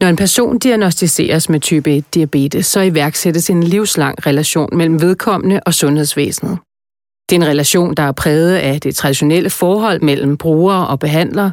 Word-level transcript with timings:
Når 0.00 0.08
en 0.08 0.16
person 0.16 0.58
diagnostiseres 0.58 1.48
med 1.48 1.60
type 1.60 1.96
1 1.96 2.14
diabetes, 2.14 2.66
så 2.66 2.80
iværksættes 2.80 3.50
en 3.50 3.62
livslang 3.62 4.26
relation 4.26 4.68
mellem 4.76 5.00
vedkommende 5.00 5.60
og 5.66 5.74
sundhedsvæsenet. 5.74 6.58
Det 7.30 7.36
er 7.36 7.40
en 7.40 7.48
relation, 7.48 7.94
der 7.94 8.02
er 8.02 8.12
præget 8.12 8.56
af 8.56 8.80
det 8.80 8.96
traditionelle 8.96 9.50
forhold 9.50 10.00
mellem 10.02 10.36
brugere 10.36 10.86
og 10.86 10.98
behandlere, 10.98 11.52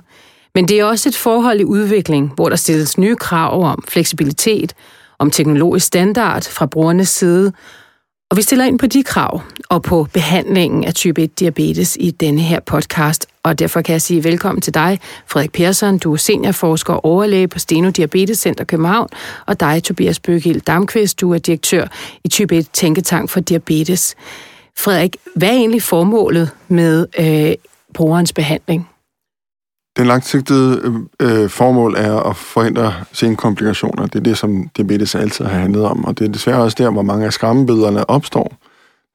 men 0.56 0.68
det 0.68 0.80
er 0.80 0.86
også 0.86 1.10
et 1.10 1.16
forhold 1.16 1.60
i 1.60 1.64
udvikling, 1.64 2.32
hvor 2.36 2.50
der 2.50 2.56
stilles 2.56 2.98
nye 2.98 3.16
krav 3.16 3.64
om 3.64 3.84
fleksibilitet, 3.88 4.74
om 5.20 5.32
teknologisk 5.32 5.86
standard 5.86 6.44
fra 6.44 6.66
brugernes 6.66 7.10
side, 7.10 7.54
og 8.30 8.38
vi 8.38 8.42
stiller 8.42 8.66
ind 8.66 8.80
på 8.80 8.88
de 8.88 9.04
krav 9.04 9.42
og 9.70 9.82
på 9.82 10.08
behandlingen 10.14 10.84
af 10.84 10.94
type 10.94 11.24
1 11.24 11.40
diabetes 11.40 11.98
i 12.00 12.12
denne 12.12 12.42
her 12.42 12.60
podcast. 12.60 13.28
Og 13.44 13.60
derfor 13.60 13.82
kan 13.82 13.94
jeg 13.94 14.02
sige 14.02 14.24
velkommen 14.24 14.62
til 14.62 14.74
dig, 14.74 15.00
Frederik 15.28 15.52
Persson. 15.52 15.98
Du 15.98 16.14
er 16.14 16.18
seniorforsker 16.18 16.94
og 16.94 17.06
overlæge 17.06 17.48
på 17.48 17.60
Steno 17.60 17.90
Diabetes 17.90 18.38
Center 18.38 18.64
København. 18.64 19.10
Og 19.46 19.60
dig, 19.60 19.84
Tobias 19.84 20.20
Bøgild 20.20 20.62
Damqvist. 20.62 21.22
Du 21.22 21.34
er 21.34 21.38
direktør 21.38 21.88
i 22.24 22.28
type 22.28 22.58
1 22.58 22.70
Tænketank 22.74 23.30
for 23.30 23.40
Diabetes. 23.40 24.16
Frederik, 24.78 25.16
hvad 25.36 25.50
er 25.50 25.54
egentlig 25.54 25.82
formålet 25.82 26.50
med 26.68 27.08
øh, 27.20 27.56
brugerens 27.94 28.34
behandling? 28.34 28.90
Den 29.98 30.08
langsigtede 30.08 30.82
øh, 31.22 31.44
øh, 31.44 31.50
formål 31.50 31.96
er 31.96 32.20
at 32.20 32.36
forhindre 32.36 32.94
senkomplikationer. 33.12 34.06
Det 34.06 34.16
er 34.16 34.24
det, 34.24 34.38
som 34.38 34.70
diabetes 34.78 35.16
altid 35.16 35.46
har 35.46 35.60
handlet 35.60 35.86
om, 35.86 36.06
og 36.06 36.20
det 36.20 36.28
er 36.28 36.32
desværre 36.32 36.62
også 36.62 36.76
der, 36.80 36.90
hvor 36.90 37.02
mange 37.02 37.26
af 37.26 37.34
skræmmebillederne 37.34 38.10
opstår. 38.10 38.58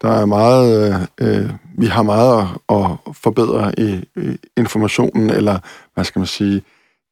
Der 0.02 0.08
er 0.08 0.26
meget, 0.26 0.94
øh, 1.20 1.42
øh 1.42 1.50
vi 1.78 1.86
har 1.86 2.02
meget 2.02 2.48
at, 2.68 2.76
at 2.76 3.16
forbedre 3.16 3.72
i, 3.78 4.04
i 4.16 4.36
informationen, 4.56 5.30
eller 5.30 5.58
hvad 5.94 6.04
skal 6.04 6.20
man 6.20 6.26
sige, 6.26 6.62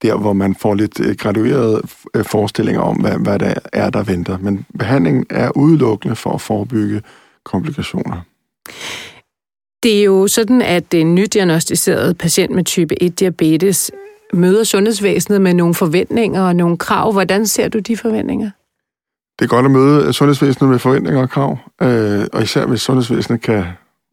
der 0.02 0.16
hvor 0.16 0.32
man 0.32 0.54
får 0.54 0.74
lidt 0.74 1.00
øh, 1.00 1.16
gradueret 1.16 1.80
graduerede 2.14 2.24
forestillinger 2.24 2.82
om, 2.82 2.96
hvad, 2.96 3.18
hvad 3.18 3.38
der 3.38 3.54
er, 3.72 3.90
der 3.90 4.02
venter. 4.02 4.38
Men 4.38 4.66
behandlingen 4.78 5.26
er 5.30 5.56
udelukkende 5.56 6.16
for 6.16 6.32
at 6.32 6.40
forebygge 6.40 7.02
komplikationer. 7.44 8.20
Det 9.82 10.00
er 10.00 10.04
jo 10.04 10.26
sådan, 10.26 10.62
at 10.62 10.94
en 10.94 11.14
nydiagnostiseret 11.14 12.18
patient 12.18 12.54
med 12.54 12.64
type 12.64 13.02
1 13.02 13.20
diabetes 13.20 13.90
møder 14.32 14.64
sundhedsvæsenet 14.64 15.42
med 15.42 15.54
nogle 15.54 15.74
forventninger 15.74 16.42
og 16.42 16.56
nogle 16.56 16.78
krav. 16.78 17.12
Hvordan 17.12 17.46
ser 17.46 17.68
du 17.68 17.78
de 17.78 17.96
forventninger? 17.96 18.50
Det 19.38 19.44
er 19.44 19.48
godt 19.48 19.64
at 19.64 19.70
møde 19.70 20.12
sundhedsvæsenet 20.12 20.70
med 20.70 20.78
forventninger 20.78 21.22
og 21.22 21.30
krav, 21.30 21.58
øh, 21.82 22.26
og 22.32 22.42
især 22.42 22.66
hvis 22.66 22.80
sundhedsvæsenet 22.80 23.42
kan 23.42 23.64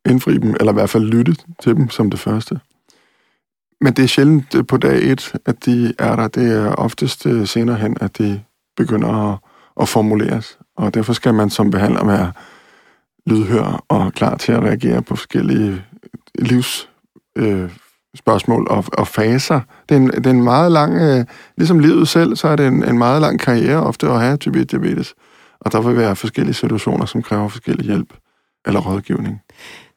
indfri 0.09 0.37
dem, 0.37 0.55
eller 0.59 0.71
i 0.71 0.73
hvert 0.73 0.89
fald 0.89 1.03
lytte 1.03 1.35
til 1.63 1.75
dem 1.75 1.89
som 1.89 2.09
det 2.09 2.19
første. 2.19 2.59
Men 3.81 3.93
det 3.93 4.03
er 4.03 4.07
sjældent 4.07 4.55
øh, 4.55 4.65
på 4.65 4.77
dag 4.77 5.11
et, 5.11 5.33
at 5.45 5.65
de 5.65 5.93
er 5.99 6.15
der. 6.15 6.27
Det 6.27 6.51
er 6.51 6.71
oftest 6.71 7.25
øh, 7.25 7.47
senere 7.47 7.75
hen, 7.75 7.97
at 8.01 8.17
de 8.17 8.41
begynder 8.77 9.31
at, 9.31 9.37
at 9.81 9.89
formuleres. 9.89 10.57
Og 10.77 10.93
derfor 10.93 11.13
skal 11.13 11.33
man 11.33 11.49
som 11.49 11.71
behandler 11.71 12.05
være 12.05 12.31
lydhør 13.27 13.83
og 13.89 14.13
klar 14.13 14.37
til 14.37 14.51
at 14.51 14.63
reagere 14.63 15.01
på 15.01 15.15
forskellige 15.15 15.69
øh, 15.69 16.45
livs 16.45 16.89
øh, 17.37 17.69
spørgsmål 18.15 18.67
og, 18.69 18.85
og 18.93 19.07
faser. 19.07 19.61
Det 19.89 19.95
er, 19.95 19.99
en, 19.99 20.07
det 20.07 20.25
er 20.25 20.29
en 20.29 20.43
meget 20.43 20.71
lang, 20.71 20.95
øh, 20.95 21.25
ligesom 21.57 21.79
livet 21.79 22.07
selv, 22.07 22.35
så 22.35 22.47
er 22.47 22.55
det 22.55 22.67
en, 22.67 22.89
en 22.89 22.97
meget 22.97 23.21
lang 23.21 23.39
karriere 23.39 23.83
ofte 23.83 24.07
at 24.07 24.19
have 24.21 24.37
type 24.37 24.59
1 24.59 24.71
diabetes. 24.71 25.13
Og 25.59 25.71
der 25.71 25.81
vil 25.81 25.97
være 25.97 26.15
forskellige 26.15 26.53
situationer, 26.53 27.05
som 27.05 27.21
kræver 27.21 27.47
forskellig 27.47 27.85
hjælp 27.85 28.13
eller 28.67 28.79
rådgivning. 28.79 29.41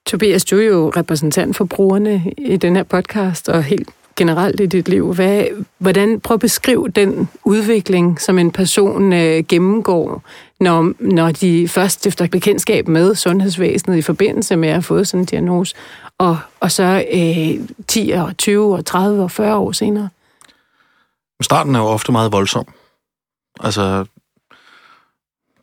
Tobias, 0.07 0.45
du 0.45 0.57
er 0.57 0.65
jo 0.65 0.93
repræsentant 0.97 1.57
for 1.57 1.65
brugerne 1.65 2.33
i 2.39 2.57
den 2.57 2.77
her 2.77 2.83
podcast, 2.83 3.49
og 3.49 3.63
helt 3.63 3.89
generelt 4.21 4.61
i 4.61 4.67
dit 4.67 4.89
liv. 4.89 5.15
Hvad, 5.15 5.45
hvordan, 5.79 6.21
prøv 6.21 6.35
at 6.35 6.41
beskrive 6.41 6.89
den 6.89 7.29
udvikling, 7.45 8.21
som 8.21 8.39
en 8.39 8.51
person 8.51 9.13
øh, 9.13 9.45
gennemgår, 9.49 10.23
når, 10.61 10.93
når 10.99 11.31
de 11.31 11.69
først 11.69 11.99
stifter 11.99 12.27
bekendtskab 12.27 12.89
med 12.89 13.15
sundhedsvæsenet 13.15 13.97
i 13.97 14.03
forbindelse 14.03 14.57
med 14.57 14.69
at 14.69 14.75
have 14.75 14.83
fået 14.83 15.09
sådan 15.09 15.21
en 15.21 15.27
diagnose, 15.27 15.75
og, 16.19 16.39
og 16.61 16.73
så 16.73 17.05
øh, 17.13 17.69
10 17.89 18.11
og 18.11 18.37
20 18.39 18.77
og 18.77 18.87
30 18.87 19.23
og 19.23 19.31
40 19.31 19.57
år 19.57 19.73
senere. 19.73 20.09
Starten 21.43 21.75
er 21.75 21.79
jo 21.79 21.87
ofte 21.87 22.13
meget 22.13 22.33
voldsom. 22.33 22.67
Altså, 23.61 24.05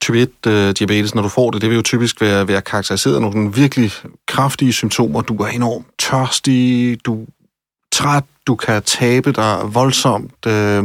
type 0.01 0.22
1 0.22 0.29
øh, 0.47 0.72
diabetes, 0.72 1.16
når 1.16 1.22
du 1.22 1.29
får 1.29 1.51
det, 1.51 1.62
det 1.62 1.69
vil 1.69 1.75
jo 1.75 1.81
typisk 1.81 2.22
være, 2.22 2.47
være 2.47 2.62
karakteriseret 2.62 3.16
af 3.16 3.22
nogle 3.22 3.53
virkelig 3.53 3.91
kraftige 4.28 4.73
symptomer. 4.73 5.22
Du 5.22 5.35
er 5.35 5.47
enormt 5.47 5.88
tørstig, 6.00 6.97
du 7.06 7.25
træt, 7.97 8.24
du 8.47 8.56
kan 8.56 8.84
tabe 8.84 9.31
dig 9.31 9.59
voldsomt. 9.63 10.46
Øh, 10.47 10.84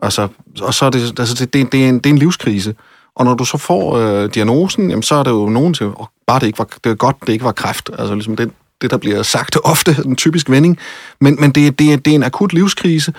altså, 0.00 0.28
og 0.60 0.74
så 0.74 0.84
er 0.84 0.90
det, 0.90 1.18
altså 1.18 1.34
det, 1.34 1.52
det, 1.52 1.72
det, 1.72 1.84
er 1.84 1.88
en, 1.88 1.98
det 1.98 2.06
er 2.06 2.10
en 2.10 2.18
livskrise. 2.18 2.74
Og 3.14 3.24
når 3.24 3.34
du 3.34 3.44
så 3.44 3.58
får 3.58 3.96
øh, 3.96 4.34
diagnosen, 4.34 4.90
jamen, 4.90 5.02
så 5.02 5.14
er 5.14 5.22
det 5.22 5.30
jo 5.30 5.48
nogen 5.48 5.74
til, 5.74 5.86
oh, 5.86 6.06
bare 6.26 6.40
det 6.40 6.46
ikke 6.46 6.58
var, 6.58 6.68
det 6.84 6.90
er 6.90 6.94
godt, 6.94 7.16
det 7.26 7.32
ikke 7.32 7.44
var 7.44 7.52
kræft. 7.52 7.90
Altså 7.98 8.14
ligesom 8.14 8.36
det, 8.36 8.50
det, 8.80 8.90
der 8.90 8.96
bliver 8.96 9.22
sagt 9.22 9.56
ofte, 9.72 9.96
en 10.04 10.16
typisk 10.16 10.50
vending. 10.50 10.78
Men, 11.20 11.36
men 11.40 11.50
det, 11.50 11.78
det, 11.78 12.04
det 12.04 12.10
er 12.10 12.14
en 12.14 12.22
akut 12.22 12.52
livskrise, 12.52 13.14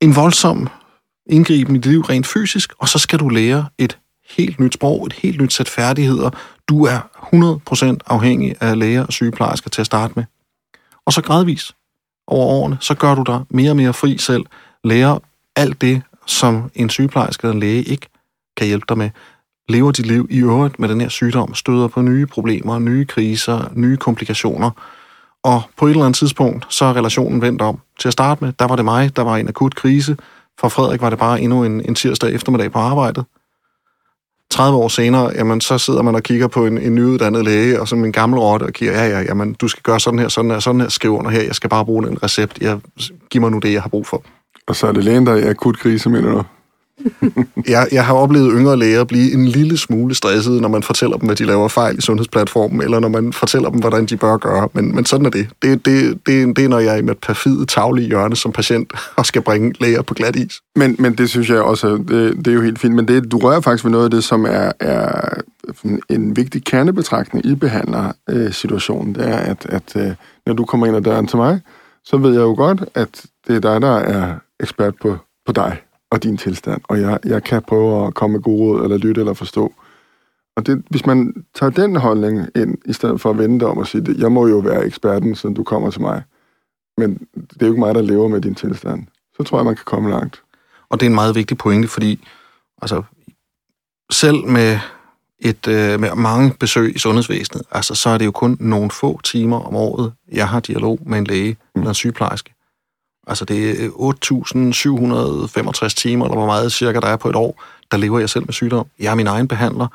en 0.00 0.16
voldsom 0.16 0.68
indgriben 1.26 1.76
i 1.76 1.78
dit 1.78 1.86
liv 1.86 2.00
rent 2.00 2.26
fysisk, 2.26 2.72
og 2.78 2.88
så 2.88 2.98
skal 2.98 3.18
du 3.18 3.28
lære 3.28 3.66
et 3.78 3.98
helt 4.30 4.60
nyt 4.60 4.74
sprog, 4.74 5.06
et 5.06 5.12
helt 5.12 5.40
nyt 5.40 5.52
sæt 5.52 5.68
færdigheder. 5.68 6.30
Du 6.68 6.84
er 6.84 7.00
100% 7.92 7.96
afhængig 8.06 8.54
af 8.60 8.78
læger 8.78 9.06
og 9.06 9.12
sygeplejersker 9.12 9.70
til 9.70 9.80
at 9.80 9.86
starte 9.86 10.12
med. 10.16 10.24
Og 11.06 11.12
så 11.12 11.22
gradvis 11.22 11.72
over 12.26 12.46
årene, 12.46 12.76
så 12.80 12.94
gør 12.94 13.14
du 13.14 13.22
dig 13.22 13.40
mere 13.50 13.70
og 13.70 13.76
mere 13.76 13.92
fri 13.92 14.18
selv, 14.18 14.44
lærer 14.84 15.18
alt 15.56 15.80
det, 15.80 16.02
som 16.26 16.70
en 16.74 16.90
sygeplejerske 16.90 17.44
eller 17.44 17.54
en 17.54 17.60
læge 17.60 17.82
ikke 17.82 18.06
kan 18.56 18.66
hjælpe 18.66 18.86
dig 18.88 18.98
med. 18.98 19.10
Lever 19.68 19.92
dit 19.92 20.06
liv 20.06 20.26
i 20.30 20.38
øvrigt 20.38 20.78
med 20.78 20.88
den 20.88 21.00
her 21.00 21.08
sygdom, 21.08 21.54
støder 21.54 21.88
på 21.88 22.02
nye 22.02 22.26
problemer, 22.26 22.78
nye 22.78 23.04
kriser, 23.04 23.70
nye 23.74 23.96
komplikationer. 23.96 24.70
Og 25.44 25.62
på 25.76 25.86
et 25.86 25.90
eller 25.90 26.04
andet 26.04 26.18
tidspunkt, 26.18 26.66
så 26.68 26.84
er 26.84 26.96
relationen 26.96 27.42
vendt 27.42 27.62
om. 27.62 27.80
Til 28.00 28.08
at 28.08 28.12
starte 28.12 28.44
med, 28.44 28.52
der 28.58 28.66
var 28.66 28.76
det 28.76 28.84
mig, 28.84 29.16
der 29.16 29.22
var 29.22 29.36
en 29.36 29.48
akut 29.48 29.74
krise. 29.74 30.16
For 30.60 30.68
Frederik 30.68 31.00
var 31.00 31.10
det 31.10 31.18
bare 31.18 31.40
endnu 31.40 31.64
en, 31.64 31.88
en 31.88 31.94
tirsdag 31.94 32.32
eftermiddag 32.34 32.72
på 32.72 32.78
arbejdet. 32.78 33.24
30 34.60 34.78
år 34.78 34.88
senere, 34.88 35.30
jamen, 35.34 35.60
så 35.60 35.78
sidder 35.78 36.02
man 36.02 36.14
og 36.14 36.22
kigger 36.22 36.48
på 36.48 36.66
en, 36.66 36.78
en 36.78 36.94
nyuddannet 36.94 37.44
læge, 37.44 37.80
og 37.80 37.88
som 37.88 38.04
en 38.04 38.12
gammel 38.12 38.38
rotte, 38.38 38.64
og 38.64 38.72
kigger, 38.72 39.02
ja, 39.02 39.08
ja, 39.08 39.20
jamen, 39.20 39.52
du 39.54 39.68
skal 39.68 39.82
gøre 39.82 40.00
sådan 40.00 40.18
her, 40.18 40.28
sådan 40.28 40.50
her, 40.50 40.58
sådan 40.58 40.80
her, 40.80 40.88
skriv 40.88 41.18
under 41.18 41.30
her, 41.30 41.42
jeg 41.42 41.54
skal 41.54 41.70
bare 41.70 41.84
bruge 41.84 42.08
en 42.08 42.22
recept, 42.22 42.58
jeg, 42.60 42.78
giv 43.30 43.40
mig 43.40 43.50
nu 43.50 43.58
det, 43.58 43.72
jeg 43.72 43.82
har 43.82 43.88
brug 43.88 44.06
for. 44.06 44.22
Og 44.66 44.76
så 44.76 44.86
er 44.86 44.92
det 44.92 45.04
lægen, 45.04 45.26
der 45.26 45.32
er 45.32 45.36
i 45.36 45.42
akut 45.42 45.78
krise, 45.78 46.10
mener 46.10 46.30
du? 46.30 46.42
jeg, 47.68 47.88
jeg 47.92 48.06
har 48.06 48.14
oplevet 48.14 48.52
yngre 48.54 48.76
læger 48.76 49.04
blive 49.04 49.32
en 49.32 49.46
lille 49.46 49.78
smule 49.78 50.14
stresset, 50.14 50.60
når 50.60 50.68
man 50.68 50.82
fortæller 50.82 51.16
dem, 51.16 51.30
at 51.30 51.38
de 51.38 51.44
laver 51.44 51.68
fejl 51.68 51.98
i 51.98 52.00
sundhedsplatformen, 52.00 52.82
eller 52.82 53.00
når 53.00 53.08
man 53.08 53.32
fortæller 53.32 53.70
dem, 53.70 53.80
hvordan 53.80 54.06
de 54.06 54.16
bør 54.16 54.36
gøre. 54.36 54.68
Men, 54.72 54.94
men 54.94 55.04
sådan 55.04 55.26
er 55.26 55.30
det. 55.30 55.48
Det, 55.62 55.86
det, 55.86 56.26
det, 56.26 56.56
det 56.56 56.64
er, 56.64 56.68
når 56.68 56.78
jeg 56.78 56.94
er 56.94 56.98
i 56.98 57.02
mit 57.02 57.18
perfide 57.18 57.66
taglige 57.66 58.08
hjørne 58.08 58.36
som 58.36 58.52
patient 58.52 58.92
og 59.16 59.26
skal 59.26 59.42
bringe 59.42 59.72
læger 59.80 60.02
på 60.02 60.14
glat 60.14 60.36
is. 60.36 60.60
Men, 60.76 60.96
men 60.98 61.14
det 61.14 61.30
synes 61.30 61.50
jeg 61.50 61.60
også, 61.62 61.88
det, 61.88 62.36
det 62.36 62.48
er 62.48 62.52
jo 62.52 62.62
helt 62.62 62.78
fint. 62.78 62.94
Men 62.94 63.08
det, 63.08 63.32
du 63.32 63.38
rører 63.38 63.60
faktisk 63.60 63.84
ved 63.84 63.90
noget 63.90 64.04
af 64.04 64.10
det, 64.10 64.24
som 64.24 64.44
er, 64.44 64.72
er 64.80 65.40
en 66.08 66.36
vigtig 66.36 66.64
kernebetragtning 66.64 67.46
i 67.46 67.54
behandlersituationen. 67.54 69.14
Det 69.14 69.28
er, 69.28 69.36
at, 69.36 69.66
at 69.68 69.96
øh, 69.96 70.14
når 70.46 70.54
du 70.54 70.64
kommer 70.64 70.86
ind 70.86 70.96
ad 70.96 71.02
døren 71.02 71.26
til 71.26 71.36
mig, 71.36 71.60
så 72.04 72.16
ved 72.16 72.32
jeg 72.32 72.40
jo 72.40 72.54
godt, 72.54 72.84
at 72.94 73.24
det 73.46 73.56
er 73.56 73.60
dig, 73.60 73.80
der 73.80 73.96
er 73.96 74.34
ekspert 74.60 74.94
på, 75.02 75.16
på 75.46 75.52
dig 75.52 75.78
og 76.10 76.22
din 76.22 76.36
tilstand, 76.36 76.80
og 76.88 77.00
jeg, 77.00 77.18
jeg 77.24 77.42
kan 77.44 77.62
prøve 77.62 78.06
at 78.06 78.14
komme 78.14 78.32
med 78.32 78.42
gode 78.42 78.60
råd, 78.60 78.84
eller 78.84 78.96
lytte, 78.96 79.20
eller 79.20 79.34
forstå. 79.34 79.72
Og 80.56 80.66
det, 80.66 80.82
hvis 80.90 81.06
man 81.06 81.44
tager 81.54 81.70
den 81.70 81.96
holdning 81.96 82.48
ind, 82.56 82.78
i 82.84 82.92
stedet 82.92 83.20
for 83.20 83.30
at 83.30 83.38
vende 83.38 83.66
om 83.66 83.78
og 83.78 83.86
sige, 83.86 84.10
at 84.10 84.18
jeg 84.18 84.32
må 84.32 84.46
jo 84.46 84.58
være 84.58 84.86
eksperten, 84.86 85.34
siden 85.34 85.54
du 85.54 85.64
kommer 85.64 85.90
til 85.90 86.00
mig, 86.00 86.22
men 86.96 87.18
det 87.34 87.62
er 87.62 87.66
jo 87.66 87.72
ikke 87.72 87.80
mig, 87.80 87.94
der 87.94 88.02
lever 88.02 88.28
med 88.28 88.40
din 88.40 88.54
tilstand, 88.54 89.06
så 89.36 89.42
tror 89.42 89.58
jeg, 89.58 89.64
man 89.64 89.76
kan 89.76 89.84
komme 89.84 90.10
langt. 90.10 90.42
Og 90.88 91.00
det 91.00 91.06
er 91.06 91.10
en 91.10 91.14
meget 91.14 91.34
vigtig 91.34 91.58
pointe, 91.58 91.88
fordi 91.88 92.28
altså, 92.82 93.02
selv 94.10 94.46
med 94.46 94.78
et 95.38 95.68
øh, 95.68 96.00
med 96.00 96.14
mange 96.14 96.54
besøg 96.60 96.96
i 96.96 96.98
sundhedsvæsenet, 96.98 97.62
altså, 97.70 97.94
så 97.94 98.10
er 98.10 98.18
det 98.18 98.24
jo 98.24 98.30
kun 98.30 98.56
nogle 98.60 98.90
få 98.90 99.20
timer 99.20 99.60
om 99.60 99.76
året, 99.76 100.12
jeg 100.32 100.48
har 100.48 100.60
dialog 100.60 100.98
med 101.06 101.18
en 101.18 101.24
læge 101.24 101.56
mm. 101.74 101.80
eller 101.80 101.88
en 101.88 101.94
sygeplejerske. 101.94 102.54
Altså 103.30 103.44
det 103.44 103.70
er 103.70 103.84
øh, 103.84 104.08
8.765 105.84 105.88
timer, 105.88 106.24
eller 106.24 106.36
hvor 106.36 106.46
meget 106.46 106.72
cirka 106.72 107.00
der 107.00 107.06
er 107.06 107.16
på 107.16 107.28
et 107.28 107.36
år, 107.36 107.62
der 107.90 107.96
lever 107.96 108.18
jeg 108.18 108.30
selv 108.30 108.44
med 108.46 108.52
sygdom. 108.52 108.86
Jeg 108.98 109.10
er 109.10 109.14
min 109.14 109.26
egen 109.26 109.48
behandler. 109.48 109.86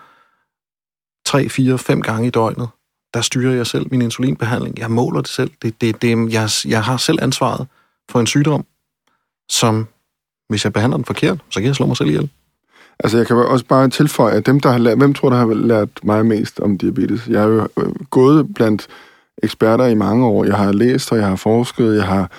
3, 1.26 1.50
4, 1.50 1.78
5 1.78 2.02
gange 2.02 2.28
i 2.28 2.30
døgnet. 2.30 2.70
Der 3.14 3.22
styrer 3.22 3.56
jeg 3.56 3.68
selv 3.68 3.88
min 3.92 4.02
insulinbehandling. 4.02 4.80
Jeg 4.80 4.92
måler 4.92 5.22
det 5.22 5.30
selv. 5.30 5.52
Det, 5.62 5.82
det, 5.82 6.02
det, 6.02 6.34
jeg, 6.34 6.50
jeg 6.66 6.84
har 6.84 6.98
selv 6.98 7.20
ansvaret 7.22 7.68
for 8.12 8.20
en 8.20 8.28
sygdom, 8.28 8.66
som 9.50 9.88
hvis 10.50 10.64
jeg 10.64 10.74
behandler 10.74 10.98
den 10.98 11.06
forkert, 11.06 11.38
så 11.50 11.60
kan 11.60 11.68
jeg 11.68 11.76
slå 11.76 11.86
mig 11.86 11.98
selv 11.98 12.10
ihjel. 12.10 12.30
Altså, 13.00 13.18
jeg 13.18 13.28
kan 13.28 13.36
også 13.36 13.66
bare 13.66 13.90
tilføje, 13.90 14.34
at 14.34 14.46
dem, 14.46 14.60
der 14.60 14.72
har 14.72 14.78
lært, 14.78 14.98
hvem 14.98 15.14
tror, 15.14 15.30
der 15.30 15.38
har 15.38 15.54
lært 15.54 15.90
mig 16.04 16.26
mest 16.26 16.60
om 16.60 16.78
diabetes? 16.78 17.28
Jeg 17.28 17.42
har 17.42 17.48
jo 17.48 17.68
øh, 17.78 17.96
gået 18.10 18.54
blandt 18.56 18.88
eksperter 19.44 19.86
i 19.86 19.96
mange 19.96 20.26
år. 20.26 20.46
Jeg 20.46 20.58
har 20.58 20.72
læst, 20.72 21.12
og 21.12 21.18
jeg 21.18 21.28
har 21.28 21.36
forsket, 21.36 21.96
jeg 21.96 22.06
har 22.06 22.32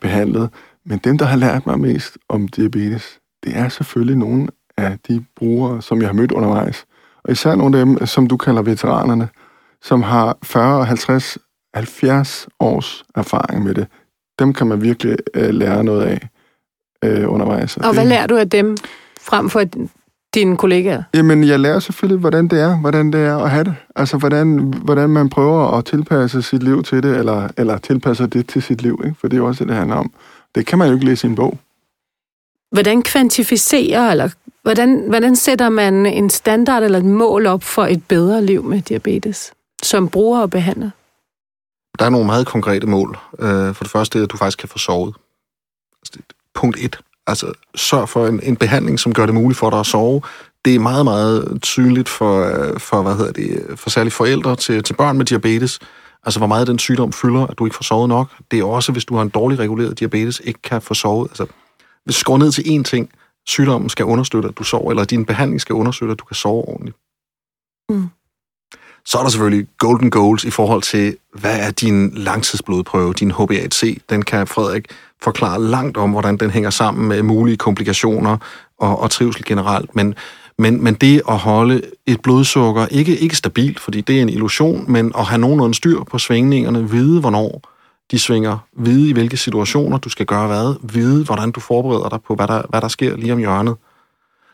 behandlet. 0.00 0.50
Men 0.86 0.98
dem, 0.98 1.18
der 1.18 1.24
har 1.24 1.36
lært 1.36 1.66
mig 1.66 1.80
mest 1.80 2.18
om 2.28 2.48
diabetes, 2.48 3.18
det 3.44 3.56
er 3.56 3.68
selvfølgelig 3.68 4.16
nogle 4.16 4.48
af 4.76 4.98
de 5.08 5.24
brugere, 5.36 5.82
som 5.82 6.00
jeg 6.00 6.08
har 6.08 6.14
mødt 6.14 6.32
undervejs. 6.32 6.86
Og 7.24 7.32
især 7.32 7.54
nogle 7.54 7.78
af 7.78 7.86
dem, 7.86 8.06
som 8.06 8.26
du 8.26 8.36
kalder 8.36 8.62
veteranerne, 8.62 9.28
som 9.82 10.02
har 10.02 10.38
40, 10.42 10.84
50, 10.84 11.38
70 11.74 12.48
års 12.60 13.04
erfaring 13.14 13.64
med 13.64 13.74
det. 13.74 13.86
Dem 14.38 14.52
kan 14.52 14.66
man 14.66 14.82
virkelig 14.82 15.16
øh, 15.34 15.54
lære 15.54 15.84
noget 15.84 16.02
af 16.02 16.28
øh, 17.04 17.32
undervejs. 17.32 17.76
Og, 17.76 17.84
og 17.84 17.94
hvad 17.94 18.06
lærer 18.06 18.26
du 18.26 18.36
af 18.36 18.50
dem 18.50 18.76
frem 19.20 19.50
for 19.50 19.64
dine 20.34 20.56
kollegaer? 20.56 21.02
Jamen, 21.14 21.44
jeg 21.44 21.60
lærer 21.60 21.78
selvfølgelig, 21.78 22.20
hvordan 22.20 22.48
det 22.48 22.60
er, 22.60 22.76
hvordan 22.76 23.12
det 23.12 23.20
er 23.20 23.36
at 23.36 23.50
have 23.50 23.64
det. 23.64 23.74
Altså, 23.96 24.16
hvordan, 24.16 24.74
hvordan 24.84 25.10
man 25.10 25.28
prøver 25.28 25.78
at 25.78 25.84
tilpasse 25.84 26.42
sit 26.42 26.62
liv 26.62 26.82
til 26.82 27.02
det, 27.02 27.16
eller, 27.16 27.48
eller 27.56 27.78
tilpasser 27.78 28.26
det 28.26 28.48
til 28.48 28.62
sit 28.62 28.82
liv, 28.82 29.02
ikke? 29.04 29.16
for 29.20 29.28
det 29.28 29.36
er 29.36 29.38
jo 29.38 29.46
også 29.46 29.64
det, 29.64 29.68
det 29.68 29.76
handler 29.76 29.96
om. 29.96 30.12
Det 30.54 30.66
kan 30.66 30.78
man 30.78 30.88
jo 30.88 30.94
ikke 30.94 31.06
læse 31.06 31.26
i 31.26 31.30
en 31.30 31.36
bog. 31.36 31.58
Hvordan 32.72 33.02
kvantificerer, 33.02 34.10
eller 34.10 34.28
hvordan, 34.62 35.04
hvordan 35.08 35.36
sætter 35.36 35.68
man 35.68 36.06
en 36.06 36.30
standard 36.30 36.82
eller 36.82 36.98
et 36.98 37.04
mål 37.04 37.46
op 37.46 37.62
for 37.62 37.84
et 37.84 38.04
bedre 38.08 38.44
liv 38.44 38.64
med 38.64 38.82
diabetes, 38.82 39.52
som 39.82 40.08
bruger 40.08 40.40
og 40.40 40.50
behandler? 40.50 40.90
Der 41.98 42.04
er 42.04 42.10
nogle 42.10 42.26
meget 42.26 42.46
konkrete 42.46 42.86
mål. 42.86 43.18
Øh, 43.38 43.74
for 43.74 43.84
det 43.84 43.90
første 43.90 44.18
er, 44.18 44.22
at 44.22 44.30
du 44.30 44.36
faktisk 44.36 44.58
kan 44.58 44.68
få 44.68 44.78
sovet. 44.78 45.14
Altså, 46.02 46.18
punkt 46.54 46.78
et. 46.80 46.98
Altså, 47.26 47.52
sørg 47.74 48.08
for 48.08 48.26
en, 48.26 48.40
en 48.42 48.56
behandling, 48.56 49.00
som 49.00 49.14
gør 49.14 49.26
det 49.26 49.34
muligt 49.34 49.58
for 49.58 49.70
dig 49.70 49.78
at 49.78 49.86
sove. 49.86 50.22
Det 50.64 50.74
er 50.74 50.78
meget, 50.78 51.04
meget 51.04 51.58
tydeligt 51.62 52.08
for, 52.08 52.44
for, 52.78 53.02
hvad 53.02 53.16
hedder 53.16 53.32
det, 53.32 53.78
for 53.78 53.90
særligt 53.90 54.14
forældre 54.14 54.56
til, 54.56 54.82
til 54.82 54.94
børn 54.94 55.16
med 55.16 55.24
diabetes, 55.26 55.78
altså 56.24 56.40
hvor 56.40 56.46
meget 56.46 56.66
den 56.66 56.78
sygdom 56.78 57.12
fylder, 57.12 57.46
at 57.46 57.58
du 57.58 57.66
ikke 57.66 57.76
får 57.76 57.82
sovet 57.82 58.08
nok. 58.08 58.28
Det 58.50 58.58
er 58.58 58.64
også, 58.64 58.92
hvis 58.92 59.04
du 59.04 59.14
har 59.14 59.22
en 59.22 59.28
dårlig 59.28 59.58
reguleret 59.58 59.98
diabetes, 59.98 60.40
ikke 60.44 60.62
kan 60.62 60.82
få 60.82 60.94
sovet. 60.94 61.30
Altså, 61.30 61.46
hvis 62.04 62.18
du 62.18 62.24
går 62.24 62.38
ned 62.38 62.52
til 62.52 62.62
én 62.62 62.82
ting, 62.82 63.10
sygdommen 63.46 63.90
skal 63.90 64.04
understøtte, 64.04 64.48
at 64.48 64.58
du 64.58 64.64
sover, 64.64 64.90
eller 64.90 65.04
din 65.04 65.24
behandling 65.24 65.60
skal 65.60 65.74
understøtte, 65.74 66.12
at 66.12 66.18
du 66.18 66.24
kan 66.24 66.34
sove 66.34 66.68
ordentligt. 66.68 66.96
Mm. 67.88 68.08
Så 69.06 69.18
er 69.18 69.22
der 69.22 69.30
selvfølgelig 69.30 69.66
golden 69.78 70.10
goals 70.10 70.44
i 70.44 70.50
forhold 70.50 70.82
til, 70.82 71.16
hvad 71.32 71.60
er 71.60 71.70
din 71.70 72.10
langtidsblodprøve, 72.10 73.12
din 73.12 73.32
HbA1c. 73.32 73.96
Den 74.10 74.22
kan 74.22 74.46
Frederik 74.46 74.86
forklare 75.24 75.62
langt 75.62 75.96
om, 75.96 76.10
hvordan 76.10 76.36
den 76.36 76.50
hænger 76.50 76.70
sammen 76.70 77.08
med 77.08 77.22
mulige 77.22 77.56
komplikationer 77.56 78.36
og, 78.78 78.98
og 78.98 79.10
trivsel 79.10 79.44
generelt. 79.44 79.96
Men, 79.96 80.14
men, 80.58 80.84
men 80.84 80.94
det 80.94 81.22
at 81.28 81.38
holde 81.38 81.82
et 82.06 82.22
blodsukker, 82.22 82.86
ikke, 82.86 83.18
ikke 83.18 83.36
stabilt, 83.36 83.80
fordi 83.80 84.00
det 84.00 84.18
er 84.18 84.22
en 84.22 84.28
illusion, 84.28 84.92
men 84.92 85.12
at 85.18 85.24
have 85.24 85.40
nogenlunde 85.40 85.74
styr 85.74 86.02
på 86.02 86.18
svingningerne, 86.18 86.90
vide 86.90 87.20
hvornår 87.20 87.62
de 88.10 88.18
svinger, 88.18 88.58
vide 88.76 89.08
i 89.08 89.12
hvilke 89.12 89.36
situationer 89.36 89.98
du 89.98 90.08
skal 90.08 90.26
gøre 90.26 90.46
hvad, 90.46 90.74
vide 90.82 91.24
hvordan 91.24 91.50
du 91.50 91.60
forbereder 91.60 92.08
dig 92.08 92.18
på, 92.26 92.34
hvad 92.34 92.48
der, 92.48 92.62
hvad 92.68 92.80
der 92.80 92.88
sker 92.88 93.16
lige 93.16 93.32
om 93.32 93.38
hjørnet. 93.38 93.76